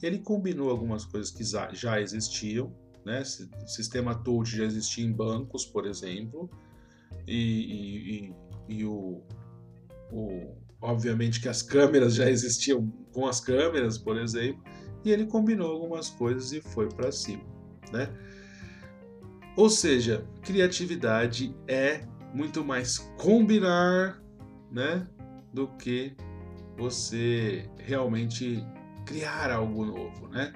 Ele 0.04 0.20
combinou 0.20 0.70
algumas 0.70 1.04
coisas 1.04 1.32
que 1.32 1.44
já 1.44 2.00
existiam, 2.00 2.72
né? 3.04 3.24
Sistema 3.66 4.14
touch 4.14 4.56
já 4.56 4.66
existia 4.66 5.04
em 5.04 5.12
bancos, 5.12 5.66
por 5.66 5.88
exemplo, 5.88 6.48
e, 7.28 7.36
e, 7.38 8.34
e, 8.70 8.80
e 8.80 8.86
o, 8.86 9.22
o, 10.12 10.56
obviamente 10.82 11.42
que 11.42 11.50
as 11.50 11.62
câmeras 11.62 12.16
já 12.16 12.30
existiam 12.30 12.92
com 13.12 13.26
as 13.28 13.40
câmeras, 13.40 13.98
por 13.98 14.18
exemplo, 14.18 14.64
e 15.04 15.12
ele 15.12 15.26
combinou 15.26 15.72
algumas 15.72 16.10
coisas 16.10 16.52
e 16.52 16.62
foi 16.62 16.90
para 16.90 17.12
cima, 17.12 17.44
né? 17.92 18.10
Ou 19.56 19.70
seja, 19.70 20.28
criatividade 20.42 21.56
é 21.68 22.02
muito 22.34 22.64
mais 22.66 22.98
combinar, 23.18 24.22
né, 24.70 25.08
do 25.54 25.68
que 25.78 26.14
você 26.78 27.70
realmente 27.78 28.62
criar 29.06 29.52
algo 29.52 29.86
novo, 29.86 30.28
né? 30.28 30.52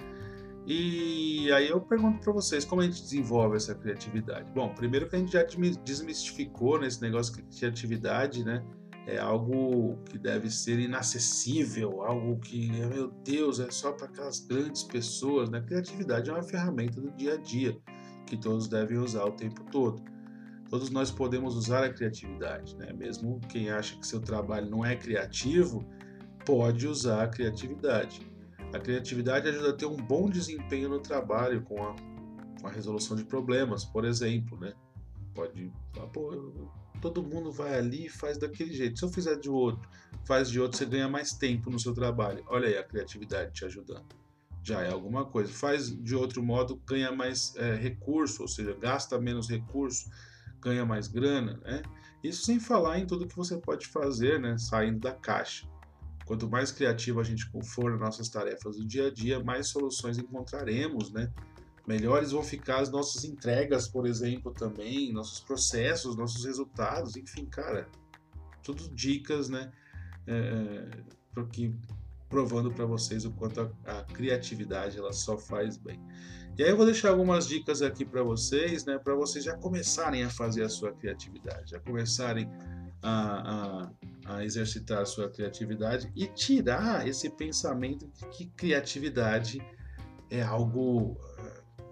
E 0.71 1.51
aí 1.51 1.67
eu 1.67 1.82
pergunto 1.82 2.19
para 2.19 2.32
vocês, 2.32 2.63
como 2.63 2.82
a 2.82 2.86
gente 2.86 3.01
desenvolve 3.01 3.58
essa 3.58 3.73
criatividade? 3.73 4.51
Bom, 4.53 4.69
primeiro 4.69 5.10
que 5.10 5.15
a 5.15 5.19
gente 5.19 5.32
já 5.32 5.43
desmistificou 5.84 6.79
nesse 6.79 7.01
negócio 7.01 7.36
de 7.36 7.41
criatividade, 7.58 8.45
né? 8.45 8.63
é 9.08 9.17
algo 9.17 9.97
que 10.05 10.19
deve 10.19 10.51
ser 10.51 10.79
inacessível, 10.79 12.03
algo 12.03 12.38
que, 12.38 12.69
meu 12.69 13.10
Deus, 13.23 13.60
é 13.60 13.71
só 13.71 13.91
para 13.91 14.05
aquelas 14.05 14.39
grandes 14.41 14.84
pessoas. 14.84 15.49
Né? 15.49 15.60
Criatividade 15.62 16.29
é 16.29 16.34
uma 16.34 16.43
ferramenta 16.43 17.01
do 17.01 17.10
dia 17.12 17.34
a 17.34 17.38
dia 17.38 17.75
que 18.27 18.38
todos 18.38 18.67
devem 18.67 18.99
usar 18.99 19.25
o 19.25 19.32
tempo 19.32 19.63
todo. 19.71 20.03
Todos 20.69 20.91
nós 20.91 21.10
podemos 21.10 21.55
usar 21.55 21.84
a 21.84 21.91
criatividade, 21.91 22.77
né? 22.77 22.93
mesmo 22.93 23.41
quem 23.49 23.71
acha 23.71 23.97
que 23.97 24.05
seu 24.05 24.19
trabalho 24.19 24.69
não 24.69 24.86
é 24.86 24.95
criativo, 24.95 25.84
pode 26.45 26.88
usar 26.88 27.23
a 27.23 27.27
criatividade. 27.27 28.28
A 28.73 28.79
criatividade 28.79 29.47
ajuda 29.47 29.69
a 29.71 29.73
ter 29.73 29.86
um 29.86 29.95
bom 29.95 30.29
desempenho 30.29 30.89
no 30.89 30.99
trabalho 30.99 31.62
com 31.63 31.82
a, 31.84 31.95
com 32.62 32.67
a 32.67 32.71
resolução 32.71 33.17
de 33.17 33.23
problemas, 33.23 33.84
por 33.84 34.05
exemplo. 34.05 34.60
Né? 34.60 34.73
Pode 35.34 35.71
falar, 35.93 36.08
pô, 36.08 36.69
todo 37.01 37.23
mundo 37.23 37.51
vai 37.51 37.75
ali 37.75 38.05
e 38.05 38.10
faz 38.10 38.38
daquele 38.38 38.73
jeito. 38.73 38.99
Se 38.99 39.05
eu 39.05 39.10
fizer 39.10 39.38
de 39.38 39.49
outro, 39.49 39.89
faz 40.25 40.49
de 40.49 40.60
outro, 40.60 40.77
você 40.77 40.86
ganha 40.86 41.10
mais 41.10 41.34
tempo 41.34 41.69
no 41.69 41.79
seu 41.79 41.93
trabalho. 41.93 42.43
Olha 42.47 42.67
aí 42.67 42.77
a 42.77 42.84
criatividade 42.84 43.53
te 43.53 43.65
ajudando. 43.65 44.05
Já 44.62 44.82
é 44.82 44.91
alguma 44.91 45.25
coisa. 45.25 45.51
Faz 45.51 45.89
de 45.89 46.15
outro 46.15 46.43
modo, 46.43 46.79
ganha 46.86 47.12
mais 47.12 47.55
é, 47.55 47.73
recurso, 47.75 48.43
ou 48.43 48.47
seja, 48.47 48.75
gasta 48.75 49.19
menos 49.19 49.49
recurso, 49.49 50.10
ganha 50.62 50.86
mais 50.86 51.08
grana, 51.08 51.60
né? 51.63 51.82
Isso 52.23 52.43
sem 52.43 52.60
falar 52.60 52.99
em 52.99 53.08
tudo 53.08 53.25
que 53.25 53.36
você 53.36 53.58
pode 53.58 53.88
fazer, 53.88 54.39
né? 54.39 54.58
Saindo 54.58 54.99
da 54.99 55.13
caixa. 55.13 55.65
Quanto 56.29 56.47
mais 56.47 56.71
criativo 56.71 57.19
a 57.19 57.23
gente 57.23 57.49
for 57.63 57.89
nas 57.89 57.99
nossas 57.99 58.29
tarefas 58.29 58.77
do 58.77 58.85
dia 58.85 59.07
a 59.07 59.11
dia, 59.11 59.43
mais 59.43 59.69
soluções 59.69 60.19
encontraremos, 60.19 61.11
né? 61.11 61.33
melhores 61.87 62.33
vão 62.33 62.43
ficar 62.43 62.81
as 62.81 62.91
nossas 62.91 63.23
entregas, 63.23 63.87
por 63.87 64.05
exemplo, 64.05 64.53
também, 64.53 65.11
nossos 65.11 65.39
processos, 65.39 66.15
nossos 66.15 66.45
resultados, 66.45 67.17
enfim, 67.17 67.47
cara, 67.47 67.89
tudo 68.61 68.93
dicas, 68.93 69.49
né? 69.49 69.71
É, 70.27 70.87
porque 71.33 71.73
provando 72.29 72.71
para 72.71 72.85
vocês 72.85 73.25
o 73.25 73.31
quanto 73.31 73.61
a, 73.61 73.99
a, 73.99 74.03
criatividade 74.03 74.99
ela 74.99 75.11
só 75.11 75.35
faz 75.35 75.77
bem. 75.77 75.99
E 76.55 76.61
aí 76.61 76.69
eu 76.69 76.77
vou 76.77 76.85
deixar 76.85 77.09
algumas 77.09 77.47
dicas 77.47 77.81
aqui 77.81 78.05
para 78.05 78.21
vocês, 78.21 78.85
né? 78.85 78.99
Para 78.99 79.15
vocês 79.15 79.43
já 79.43 79.57
começarem 79.57 80.23
a 80.23 80.29
fazer 80.29 80.61
a 80.61 80.69
sua 80.69 80.93
criatividade, 80.93 81.71
já 81.71 81.79
começarem 81.79 82.47
a, 83.01 83.81
a, 83.81 83.91
a 84.29 84.45
exercitar 84.45 85.05
sua 85.05 85.29
criatividade 85.29 86.11
e 86.15 86.27
tirar 86.27 87.07
esse 87.07 87.29
pensamento 87.29 88.07
de 88.07 88.27
que 88.29 88.45
criatividade 88.45 89.59
é 90.29 90.41
algo 90.41 91.17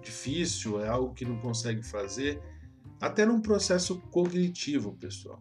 difícil, 0.08 0.82
é 0.82 0.88
algo 0.88 1.14
que 1.14 1.26
não 1.26 1.40
consegue 1.40 1.84
fazer, 1.84 2.42
até 3.02 3.26
num 3.26 3.42
processo 3.42 4.00
cognitivo, 4.10 4.94
pessoal. 4.94 5.40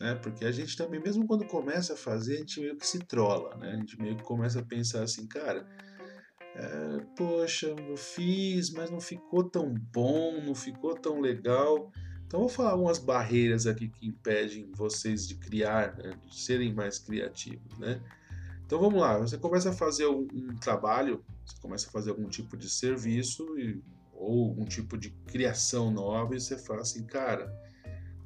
Né? 0.00 0.14
Porque 0.16 0.44
a 0.44 0.52
gente 0.52 0.76
também, 0.76 1.00
mesmo 1.00 1.26
quando 1.26 1.44
começa 1.46 1.94
a 1.94 1.96
fazer, 1.96 2.34
a 2.34 2.38
gente 2.38 2.60
meio 2.60 2.76
que 2.76 2.86
se 2.86 2.98
trola, 3.00 3.56
né? 3.56 3.72
A 3.72 3.76
gente 3.76 4.00
meio 4.00 4.16
que 4.16 4.22
começa 4.22 4.60
a 4.60 4.64
pensar 4.64 5.02
assim, 5.02 5.26
cara, 5.26 5.66
é, 6.54 7.00
poxa, 7.16 7.66
eu 7.66 7.96
fiz, 7.96 8.70
mas 8.70 8.90
não 8.90 9.00
ficou 9.00 9.42
tão 9.44 9.74
bom, 9.92 10.40
não 10.40 10.54
ficou 10.54 10.94
tão 10.94 11.20
legal. 11.20 11.90
Então, 12.28 12.40
vou 12.40 12.48
falar 12.48 12.72
algumas 12.72 12.98
barreiras 12.98 13.66
aqui 13.66 13.88
que 13.88 14.06
impedem 14.06 14.70
vocês 14.72 15.26
de 15.26 15.34
criar, 15.34 15.96
né? 15.96 16.12
de 16.26 16.38
serem 16.38 16.74
mais 16.74 16.98
criativos, 16.98 17.76
né? 17.78 18.00
Então 18.68 18.78
vamos 18.78 19.00
lá, 19.00 19.16
você 19.16 19.38
começa 19.38 19.70
a 19.70 19.72
fazer 19.72 20.06
um, 20.08 20.28
um 20.30 20.54
trabalho, 20.58 21.24
você 21.42 21.56
começa 21.58 21.88
a 21.88 21.90
fazer 21.90 22.10
algum 22.10 22.28
tipo 22.28 22.54
de 22.54 22.68
serviço 22.68 23.58
e, 23.58 23.82
ou 24.12 24.50
algum 24.50 24.66
tipo 24.66 24.98
de 24.98 25.08
criação 25.08 25.90
nova 25.90 26.36
e 26.36 26.40
você 26.40 26.58
fala 26.58 26.82
assim, 26.82 27.02
cara, 27.02 27.50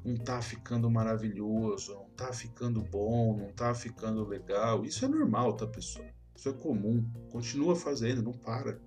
não 0.03 0.17
tá 0.17 0.41
ficando 0.41 0.91
maravilhoso, 0.91 1.93
não 1.93 2.09
tá 2.09 2.33
ficando 2.33 2.81
bom, 2.81 3.37
não 3.37 3.53
tá 3.53 3.73
ficando 3.73 4.27
legal. 4.27 4.83
Isso 4.83 5.05
é 5.05 5.07
normal, 5.07 5.53
tá, 5.53 5.65
pessoal? 5.65 6.05
Isso 6.35 6.49
é 6.49 6.51
comum. 6.51 7.09
Continua 7.31 7.73
fazendo, 7.73 8.21
não 8.21 8.33
para. 8.33 8.77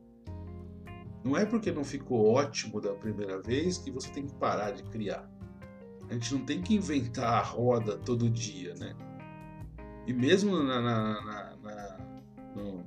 Não 1.26 1.36
é 1.36 1.44
porque 1.44 1.72
não 1.72 1.82
ficou 1.82 2.32
ótimo 2.32 2.80
da 2.80 2.94
primeira 2.94 3.42
vez 3.42 3.78
que 3.78 3.90
você 3.90 4.08
tem 4.10 4.24
que 4.24 4.34
parar 4.34 4.70
de 4.70 4.84
criar. 4.84 5.28
A 6.08 6.14
gente 6.14 6.32
não 6.32 6.46
tem 6.46 6.62
que 6.62 6.72
inventar 6.72 7.34
a 7.34 7.42
roda 7.42 7.98
todo 7.98 8.30
dia, 8.30 8.74
né? 8.76 8.94
E 10.06 10.12
mesmo 10.12 10.56
na, 10.62 10.80
na, 10.80 11.24
na, 11.24 11.56
na 11.56 11.98
no, 12.54 12.86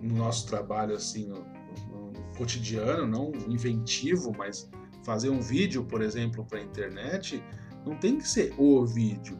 no, 0.00 0.14
nosso 0.14 0.46
trabalho, 0.46 0.94
assim, 0.94 1.26
no, 1.26 1.40
no, 1.88 2.12
no 2.12 2.36
cotidiano, 2.38 3.08
não 3.08 3.32
inventivo, 3.52 4.32
mas 4.38 4.70
fazer 5.04 5.28
um 5.28 5.40
vídeo, 5.40 5.84
por 5.84 6.02
exemplo, 6.02 6.44
para 6.44 6.60
a 6.60 6.62
internet, 6.62 7.42
não 7.84 7.96
tem 7.96 8.18
que 8.18 8.28
ser 8.28 8.54
o 8.56 8.86
vídeo. 8.86 9.36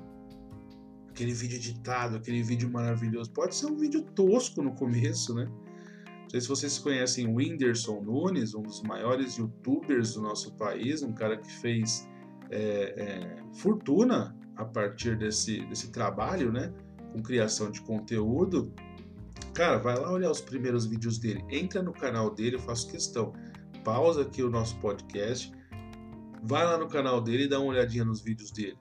Aquele 1.08 1.32
vídeo 1.32 1.54
editado, 1.54 2.16
aquele 2.16 2.42
vídeo 2.42 2.68
maravilhoso. 2.68 3.30
Pode 3.30 3.54
ser 3.54 3.66
um 3.66 3.76
vídeo 3.76 4.02
tosco 4.02 4.60
no 4.60 4.74
começo, 4.74 5.32
né? 5.36 5.48
Não 6.26 6.30
sei 6.30 6.40
se 6.40 6.48
vocês 6.48 6.78
conhecem 6.78 7.28
o 7.28 7.36
Whindersson 7.36 8.00
Nunes, 8.02 8.52
um 8.52 8.62
dos 8.62 8.82
maiores 8.82 9.36
youtubers 9.36 10.14
do 10.14 10.22
nosso 10.22 10.52
país, 10.56 11.00
um 11.00 11.12
cara 11.12 11.36
que 11.36 11.48
fez 11.48 12.08
é, 12.50 12.58
é, 12.96 13.54
fortuna 13.54 14.36
a 14.56 14.64
partir 14.64 15.16
desse, 15.16 15.64
desse 15.66 15.92
trabalho, 15.92 16.50
né? 16.50 16.74
Com 17.12 17.22
criação 17.22 17.70
de 17.70 17.80
conteúdo. 17.80 18.74
Cara, 19.54 19.78
vai 19.78 19.96
lá 19.96 20.10
olhar 20.10 20.30
os 20.30 20.40
primeiros 20.40 20.84
vídeos 20.84 21.16
dele. 21.16 21.44
Entra 21.48 21.80
no 21.80 21.92
canal 21.92 22.34
dele, 22.34 22.56
eu 22.56 22.60
faço 22.60 22.90
questão. 22.90 23.32
Pausa 23.84 24.22
aqui 24.22 24.42
o 24.42 24.50
nosso 24.50 24.76
podcast. 24.80 25.52
Vai 26.42 26.64
lá 26.64 26.76
no 26.76 26.88
canal 26.88 27.20
dele 27.20 27.44
e 27.44 27.48
dá 27.48 27.60
uma 27.60 27.68
olhadinha 27.68 28.04
nos 28.04 28.20
vídeos 28.20 28.50
dele. 28.50 28.76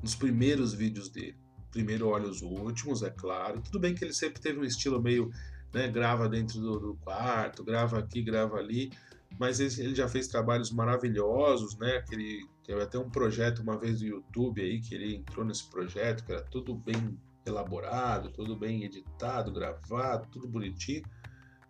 Nos 0.00 0.14
primeiros 0.14 0.72
vídeos 0.72 1.08
dele. 1.08 1.36
Primeiro 1.72 2.06
olha 2.06 2.28
os 2.28 2.42
últimos, 2.42 3.02
é 3.02 3.10
claro. 3.10 3.60
Tudo 3.60 3.80
bem 3.80 3.96
que 3.96 4.04
ele 4.04 4.14
sempre 4.14 4.40
teve 4.40 4.60
um 4.60 4.64
estilo 4.64 5.02
meio, 5.02 5.28
né, 5.74 5.88
grava 5.88 6.28
dentro 6.28 6.60
do, 6.60 6.78
do 6.78 6.94
quarto, 7.02 7.62
grava 7.62 7.98
aqui, 7.98 8.22
grava 8.22 8.56
ali 8.56 8.90
mas 9.38 9.58
ele 9.78 9.94
já 9.94 10.08
fez 10.08 10.28
trabalhos 10.28 10.70
maravilhosos, 10.70 11.76
né? 11.76 11.96
Aquele, 11.96 12.46
teve 12.64 12.80
até 12.80 12.98
um 12.98 13.10
projeto 13.10 13.60
uma 13.60 13.78
vez 13.78 13.98
do 13.98 14.06
YouTube 14.06 14.62
aí, 14.62 14.80
que 14.80 14.94
ele 14.94 15.16
entrou 15.16 15.44
nesse 15.44 15.68
projeto, 15.68 16.24
que 16.24 16.32
era 16.32 16.42
tudo 16.42 16.74
bem 16.74 17.18
elaborado, 17.44 18.30
tudo 18.30 18.56
bem 18.56 18.84
editado, 18.84 19.52
gravado, 19.52 20.28
tudo 20.30 20.48
bonitinho. 20.48 21.02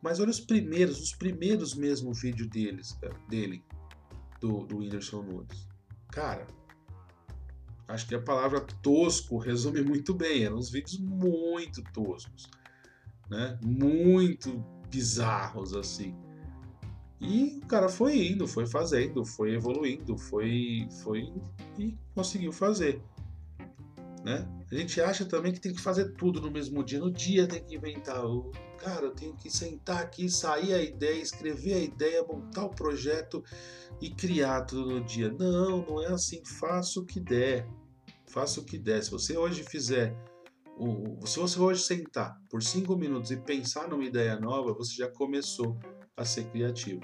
Mas 0.03 0.21
olha 0.21 0.31
os 0.31 0.41
primeiros, 0.41 1.01
os 1.01 1.15
primeiros 1.15 1.75
mesmo 1.75 2.13
vídeos 2.13 2.49
deles, 2.49 2.93
cara, 3.01 3.17
dele, 3.29 3.65
do, 4.41 4.67
do 4.67 4.79
Whindersson 4.79 5.23
Nunes. 5.23 5.67
Cara, 6.13 6.47
acho 7.89 8.07
que 8.07 8.15
a 8.15 8.21
palavra 8.21 8.61
tosco 8.83 9.39
resume 9.41 9.81
muito 9.81 10.13
bem. 10.13 10.45
Eram 10.45 10.59
uns 10.59 10.71
vídeos 10.71 10.99
muito 10.99 11.83
toscos, 11.95 12.47
né? 13.31 13.59
Muito 13.63 14.65
bizarros, 14.91 15.75
assim. 15.75 16.15
E 17.21 17.61
o 17.63 17.67
cara 17.67 17.89
foi 17.89 18.29
indo, 18.29 18.47
foi 18.47 18.67
fazendo, 18.67 19.25
foi 19.25 19.55
evoluindo, 19.55 20.17
foi, 20.19 20.87
foi 21.03 21.33
e 21.79 21.97
conseguiu 22.15 22.53
fazer. 22.53 23.01
Né? 24.25 24.47
A 24.71 24.75
gente 24.75 25.01
acha 25.01 25.25
também 25.25 25.53
que 25.53 25.61
tem 25.61 25.73
que 25.73 25.81
fazer 25.81 26.13
tudo 26.15 26.41
no 26.41 26.51
mesmo 26.51 26.83
dia. 26.83 26.99
No 26.99 27.11
dia 27.11 27.47
tem 27.47 27.63
que 27.63 27.77
inventar. 27.77 28.25
O 28.25 28.51
cara, 28.79 29.07
eu 29.07 29.11
tenho 29.11 29.35
que 29.35 29.51
sentar 29.51 30.03
aqui, 30.03 30.31
sair 30.31 30.73
a 30.73 30.83
ideia, 30.83 31.21
escrever 31.21 31.75
a 31.75 31.79
ideia, 31.79 32.25
montar 32.25 32.65
o 32.65 32.71
projeto 32.71 33.45
e 34.01 34.11
criar 34.11 34.63
tudo 34.63 34.95
no 34.95 35.05
dia. 35.05 35.31
Não, 35.31 35.85
não 35.87 36.03
é 36.03 36.09
assim. 36.09 36.43
Faça 36.45 37.01
o 37.01 37.05
que 37.05 37.21
der. 37.21 37.69
Faça 38.27 38.61
o 38.61 38.65
que 38.65 38.79
der. 38.79 39.03
Se 39.03 39.11
você 39.11 39.37
hoje 39.37 39.63
fizer 39.63 40.17
se 41.25 41.39
você 41.39 41.59
hoje 41.59 41.83
sentar 41.83 42.39
por 42.51 42.63
cinco 42.63 42.97
minutos 42.97 43.31
e 43.31 43.37
pensar 43.37 43.89
numa 43.89 44.05
ideia 44.05 44.39
nova, 44.39 44.75
você 44.75 44.95
já 44.95 45.09
começou 45.09 45.79
a 46.17 46.25
ser 46.25 46.45
criativo. 46.51 47.01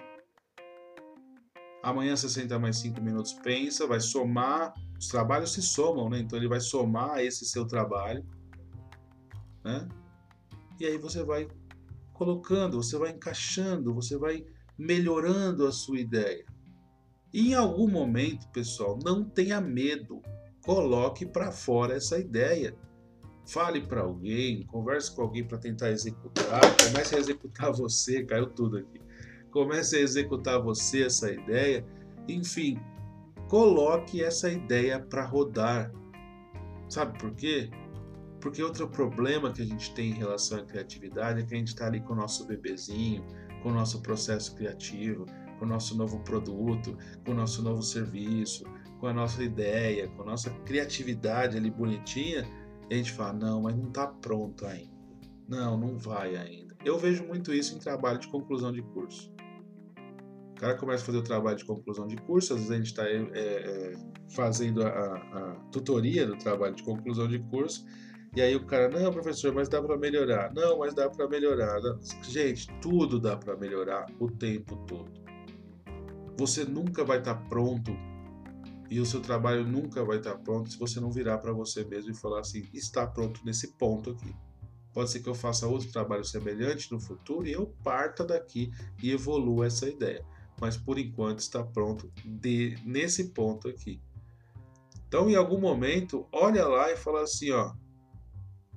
Amanhã 1.83 2.15
você 2.15 2.29
senta 2.29 2.59
mais 2.59 2.77
cinco 2.77 3.01
minutos, 3.01 3.33
pensa, 3.33 3.87
vai 3.87 4.01
somar. 4.01 4.75
Os 4.99 5.09
trabalhos 5.09 5.53
se 5.53 5.63
somam, 5.63 6.11
né? 6.11 6.19
Então 6.19 6.39
ele 6.39 6.49
vai 6.49 6.61
somar 6.61 7.21
esse 7.21 7.47
seu 7.47 7.67
trabalho, 7.67 8.27
né? 9.65 9.89
E 10.79 10.85
aí 10.85 10.99
você 10.99 11.23
vai 11.23 11.49
colocando, 12.13 12.83
você 12.83 12.99
vai 12.99 13.11
encaixando, 13.11 13.95
você 13.95 14.19
vai 14.19 14.45
melhorando 14.77 15.67
a 15.67 15.73
sua 15.73 15.99
ideia. 15.99 16.45
E 17.33 17.51
em 17.51 17.55
algum 17.55 17.89
momento, 17.89 18.49
pessoal, 18.49 18.99
não 19.03 19.25
tenha 19.25 19.61
medo. 19.61 20.21
Coloque 20.63 21.25
para 21.25 21.51
fora 21.51 21.95
essa 21.95 22.19
ideia. 22.19 22.77
Fale 23.53 23.81
para 23.81 24.03
alguém, 24.03 24.65
converse 24.67 25.15
com 25.15 25.23
alguém 25.23 25.45
para 25.45 25.59
tentar 25.59 25.91
executar, 25.91 26.61
comece 26.87 27.17
a 27.17 27.19
executar 27.19 27.73
você, 27.73 28.23
caiu 28.27 28.47
tudo 28.47 28.79
aqui 28.79 29.01
comece 29.51 29.97
a 29.97 30.01
executar 30.01 30.61
você 30.61 31.05
essa 31.05 31.31
ideia. 31.31 31.85
Enfim, 32.29 32.79
coloque 33.49 34.23
essa 34.23 34.51
ideia 34.51 35.01
para 35.01 35.25
rodar. 35.25 35.93
Sabe 36.89 37.19
por 37.19 37.33
quê? 37.35 37.71
Porque 38.41 38.63
outro 38.63 38.89
problema 38.89 39.53
que 39.53 39.61
a 39.61 39.67
gente 39.67 39.93
tem 39.95 40.11
em 40.11 40.15
relação 40.15 40.61
à 40.61 40.65
criatividade 40.65 41.41
é 41.41 41.45
que 41.45 41.55
a 41.55 41.59
gente 41.59 41.69
está 41.69 41.87
ali 41.87 42.01
com 42.01 42.15
o 42.15 42.17
nosso 42.17 42.47
bebezinho, 42.47 43.25
com 43.63 43.69
o 43.69 43.73
nosso 43.73 44.01
processo 44.01 44.55
criativo, 44.57 45.27
com 45.59 45.67
o 45.67 45.69
nosso 45.69 45.97
novo 45.97 46.21
produto, 46.21 46.97
com 47.25 47.33
o 47.33 47.35
nosso 47.35 47.63
novo 47.63 47.83
serviço, 47.83 48.65
com 48.99 49.07
a 49.07 49.13
nossa 49.13 49.43
ideia, 49.43 50.09
com 50.09 50.23
a 50.23 50.27
nossa 50.27 50.51
criatividade 50.65 51.57
ali 51.57 51.71
bonitinha, 51.71 52.49
e 52.91 52.95
a 52.95 52.97
gente 52.97 53.13
fala: 53.13 53.33
não, 53.33 53.63
mas 53.63 53.77
não 53.77 53.89
está 53.89 54.07
pronto 54.07 54.67
ainda. 54.67 54.91
Não, 55.49 55.79
não 55.79 55.97
vai 55.97 56.37
ainda. 56.37 56.75
Eu 56.85 56.99
vejo 56.99 57.25
muito 57.25 57.55
isso 57.55 57.75
em 57.77 57.79
trabalho 57.79 58.19
de 58.19 58.29
conclusão 58.29 58.73
de 58.73 58.83
curso. 58.83 59.33
O 60.53 60.55
cara 60.61 60.75
começa 60.75 61.03
a 61.03 61.07
fazer 61.07 61.19
o 61.19 61.23
trabalho 61.23 61.57
de 61.57 61.65
conclusão 61.65 62.07
de 62.07 62.17
curso, 62.17 62.53
às 62.53 62.61
vezes 62.61 62.73
a 62.73 62.77
gente 62.77 62.87
está 62.87 63.09
é, 63.09 63.17
é, 63.33 63.93
fazendo 64.35 64.83
a, 64.83 64.89
a, 64.89 65.55
tutoria 65.73 66.27
do 66.27 66.37
trabalho 66.37 66.75
de 66.75 66.83
conclusão 66.83 67.27
de 67.27 67.39
curso, 67.39 67.87
e 68.37 68.43
aí 68.43 68.55
o 68.55 68.67
cara, 68.67 68.89
não, 68.91 69.11
professor, 69.11 69.55
mas 69.55 69.71
dá 69.71 69.83
para 69.83 69.97
melhorar. 69.97 70.53
Não, 70.53 70.79
mas 70.79 70.93
dá 70.93 71.09
para 71.09 71.27
melhorar. 71.29 71.81
Gente, 72.23 72.69
tudo 72.83 73.19
dá 73.19 73.37
para 73.37 73.57
melhorar 73.57 74.07
o 74.21 74.31
tempo 74.31 74.77
todo. 74.87 75.11
Você 76.37 76.65
nunca 76.65 77.05
vai 77.05 77.19
estar 77.19 77.35
tá 77.35 77.49
pronto 77.49 77.93
e 78.91 79.01
o 79.01 79.07
seu 79.07 79.21
trabalho 79.21 79.67
nunca 79.67 80.05
vai 80.05 80.19
estar 80.19 80.37
pronto 80.39 80.69
se 80.69 80.79
você 80.79 81.01
não 81.01 81.11
virar 81.11 81.39
para 81.39 81.53
você 81.53 81.85
mesmo 81.85 82.11
e 82.11 82.15
falar 82.15 82.41
assim: 82.41 82.69
está 82.75 83.07
pronto 83.07 83.41
nesse 83.45 83.69
ponto 83.75 84.11
aqui. 84.11 84.35
Pode 84.93 85.11
ser 85.11 85.21
que 85.21 85.29
eu 85.29 85.35
faça 85.35 85.69
outro 85.69 85.91
trabalho 85.93 86.25
semelhante 86.25 86.91
no 86.91 87.01
futuro 87.01 87.47
e 87.47 87.53
eu 87.53 87.73
parta 87.85 88.25
daqui 88.25 88.73
e 89.01 89.13
evolua 89.13 89.67
essa 89.67 89.89
ideia 89.89 90.27
mas 90.61 90.77
por 90.77 90.99
enquanto 90.99 91.39
está 91.41 91.65
pronto 91.65 92.13
de, 92.25 92.77
nesse 92.85 93.31
ponto 93.31 93.67
aqui. 93.67 94.01
Então, 95.09 95.29
em 95.29 95.35
algum 95.35 95.59
momento, 95.59 96.29
olha 96.31 96.67
lá 96.69 96.93
e 96.93 96.97
fala 96.97 97.23
assim, 97.23 97.51
ó, 97.51 97.73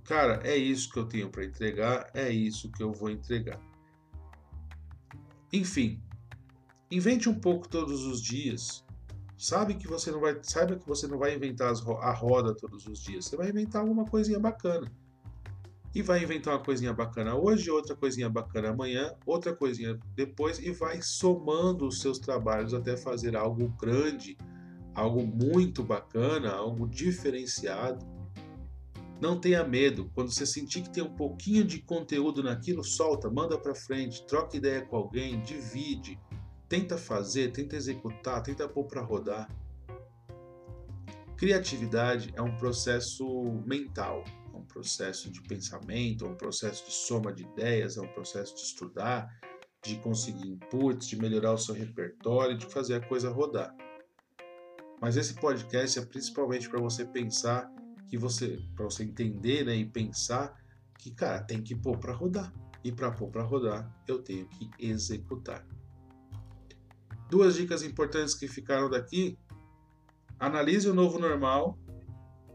cara, 0.04 0.40
é 0.44 0.56
isso 0.56 0.90
que 0.90 0.98
eu 0.98 1.06
tenho 1.06 1.30
para 1.30 1.46
entregar, 1.46 2.10
é 2.14 2.30
isso 2.32 2.72
que 2.72 2.82
eu 2.82 2.92
vou 2.92 3.10
entregar. 3.10 3.60
Enfim, 5.52 6.02
invente 6.90 7.30
um 7.30 7.40
pouco 7.40 7.68
todos 7.68 8.06
os 8.06 8.22
dias. 8.22 8.83
Sabe 9.38 9.76
que 9.76 9.88
você 9.88 10.12
não 10.12 10.20
vai, 10.20 10.38
saiba 10.42 10.76
que 10.76 10.88
você 10.88 11.08
não 11.08 11.18
vai 11.18 11.36
inventar 11.36 11.74
a 12.02 12.12
roda 12.12 12.56
todos 12.56 12.86
os 12.88 13.00
dias. 13.00 13.26
Você 13.26 13.36
vai 13.36 13.50
inventar 13.50 13.82
alguma 13.82 14.06
coisinha 14.06 14.40
bacana 14.40 14.92
e 15.96 16.02
vai 16.02 16.24
inventar 16.24 16.56
uma 16.56 16.64
coisinha 16.64 16.92
bacana 16.92 17.36
hoje, 17.36 17.70
outra 17.70 17.96
coisinha 17.96 18.28
bacana 18.28 18.70
amanhã, 18.70 19.14
outra 19.26 19.56
coisinha 19.56 20.00
depois 20.16 20.58
e 20.58 20.72
vai 20.72 21.02
somando 21.02 21.88
os 21.88 22.00
seus 22.00 22.18
trabalhos 22.18 22.74
até 22.74 22.98
fazer 22.98 23.36
algo 23.36 23.68
grande, 23.80 24.36
algo 24.96 25.26
muito 25.26 25.84
bacana, 25.84 26.52
algo 26.52 26.88
diferenciado. 26.88 28.04
Não 29.22 29.40
tenha 29.40 29.64
medo. 29.64 30.10
Quando 30.16 30.34
você 30.34 30.46
sentir 30.46 30.82
que 30.82 30.90
tem 30.90 31.04
um 31.04 31.16
pouquinho 31.16 31.64
de 31.64 31.80
conteúdo 31.80 32.42
naquilo, 32.42 32.84
solta, 32.84 33.30
manda 33.30 33.58
para 33.58 33.76
frente, 33.76 34.26
troca 34.26 34.58
ideia 34.58 34.82
com 34.82 34.98
alguém, 34.98 35.42
divide, 35.42 36.20
tenta 36.74 36.98
fazer, 36.98 37.52
tenta 37.52 37.76
executar, 37.76 38.42
tenta 38.42 38.68
pôr 38.68 38.86
para 38.86 39.00
rodar. 39.00 39.48
Criatividade 41.38 42.34
é 42.36 42.42
um 42.42 42.58
processo 42.58 43.24
mental 43.64 44.24
é 44.52 44.58
um 44.58 44.66
processo 44.66 45.30
de 45.30 45.40
pensamento, 45.44 46.26
é 46.26 46.30
um 46.30 46.36
processo 46.36 46.84
de 46.84 46.92
soma 46.92 47.32
de 47.32 47.44
ideias, 47.44 47.96
é 47.96 48.02
um 48.02 48.08
processo 48.08 48.56
de 48.56 48.62
estudar, 48.62 49.40
de 49.84 49.98
conseguir 49.98 50.48
inputs, 50.48 51.08
de 51.08 51.16
melhorar 51.16 51.54
o 51.54 51.60
seu 51.60 51.76
repertório, 51.76 52.58
de 52.58 52.66
fazer 52.66 52.96
a 52.96 53.08
coisa 53.08 53.30
rodar. 53.30 53.72
Mas 55.00 55.16
esse 55.16 55.36
podcast 55.36 56.00
é 56.00 56.06
principalmente 56.06 56.68
para 56.68 56.82
você 56.82 57.06
pensar 57.06 57.72
que 58.08 58.18
você, 58.18 58.60
para 58.76 58.86
você 58.86 59.04
entender 59.04 59.64
né, 59.64 59.76
e 59.76 59.86
pensar 59.86 60.60
que, 60.98 61.12
cara, 61.12 61.44
tem 61.44 61.62
que 61.62 61.76
pôr 61.76 62.00
para 62.00 62.14
rodar. 62.14 62.52
E 62.84 62.92
para 62.92 63.12
pôr 63.12 63.30
para 63.30 63.44
rodar, 63.44 63.96
eu 64.08 64.24
tenho 64.24 64.48
que 64.48 64.72
executar. 64.80 65.64
Duas 67.34 67.56
dicas 67.56 67.82
importantes 67.82 68.36
que 68.36 68.48
ficaram 68.48 68.88
daqui. 68.88 69.40
analise 70.40 70.88
o 70.88 70.94
novo 70.94 71.18
normal. 71.18 71.80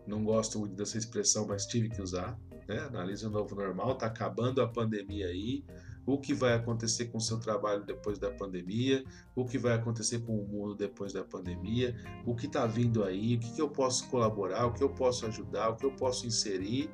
Não 0.06 0.22
gosto 0.22 0.60
muito 0.60 0.76
dessa 0.76 0.96
expressão, 0.96 1.48
mas 1.48 1.66
tive 1.66 1.88
que 1.88 2.00
usar. 2.00 2.38
Né? 2.68 2.78
Analise 2.78 3.26
o 3.26 3.28
novo 3.28 3.56
normal. 3.56 3.94
Está 3.94 4.06
acabando 4.06 4.62
a 4.62 4.68
pandemia 4.68 5.26
aí. 5.26 5.64
O 6.06 6.16
que 6.16 6.32
vai 6.32 6.54
acontecer 6.54 7.06
com 7.06 7.18
o 7.18 7.20
seu 7.20 7.40
trabalho 7.40 7.84
depois 7.84 8.20
da 8.20 8.30
pandemia? 8.30 9.04
O 9.34 9.44
que 9.44 9.58
vai 9.58 9.72
acontecer 9.72 10.20
com 10.20 10.38
o 10.38 10.46
mundo 10.46 10.76
depois 10.76 11.12
da 11.12 11.24
pandemia? 11.24 11.96
O 12.24 12.36
que 12.36 12.46
está 12.46 12.64
vindo 12.64 13.02
aí? 13.02 13.34
O 13.34 13.40
que, 13.40 13.56
que 13.56 13.60
eu 13.60 13.68
posso 13.68 14.08
colaborar? 14.08 14.64
O 14.66 14.72
que 14.72 14.84
eu 14.84 14.90
posso 14.90 15.26
ajudar? 15.26 15.70
O 15.70 15.76
que 15.76 15.86
eu 15.86 15.96
posso 15.96 16.24
inserir? 16.24 16.88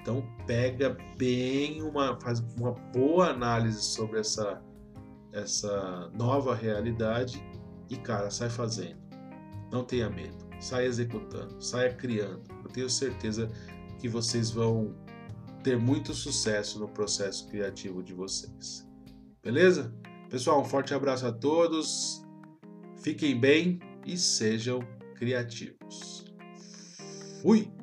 Então 0.00 0.26
pega 0.46 0.96
bem 1.18 1.82
uma 1.82 2.18
faz 2.18 2.40
uma 2.56 2.72
boa 2.72 3.28
análise 3.28 3.82
sobre 3.82 4.20
essa 4.20 4.64
essa 5.36 6.10
nova 6.14 6.54
realidade 6.54 7.42
e 7.90 7.96
cara, 7.96 8.30
sai 8.30 8.50
fazendo. 8.50 8.98
Não 9.70 9.84
tenha 9.84 10.08
medo. 10.08 10.46
Sai 10.58 10.86
executando, 10.86 11.62
saia 11.62 11.92
criando. 11.92 12.42
Eu 12.64 12.70
tenho 12.70 12.88
certeza 12.88 13.48
que 13.98 14.08
vocês 14.08 14.50
vão 14.50 14.94
ter 15.62 15.78
muito 15.78 16.14
sucesso 16.14 16.78
no 16.78 16.88
processo 16.88 17.46
criativo 17.48 18.02
de 18.02 18.14
vocês. 18.14 18.88
Beleza? 19.42 19.94
Pessoal, 20.30 20.60
um 20.60 20.64
forte 20.64 20.94
abraço 20.94 21.26
a 21.26 21.32
todos. 21.32 22.22
Fiquem 22.96 23.38
bem 23.38 23.78
e 24.04 24.16
sejam 24.16 24.80
criativos. 25.14 26.24
Fui! 27.42 27.75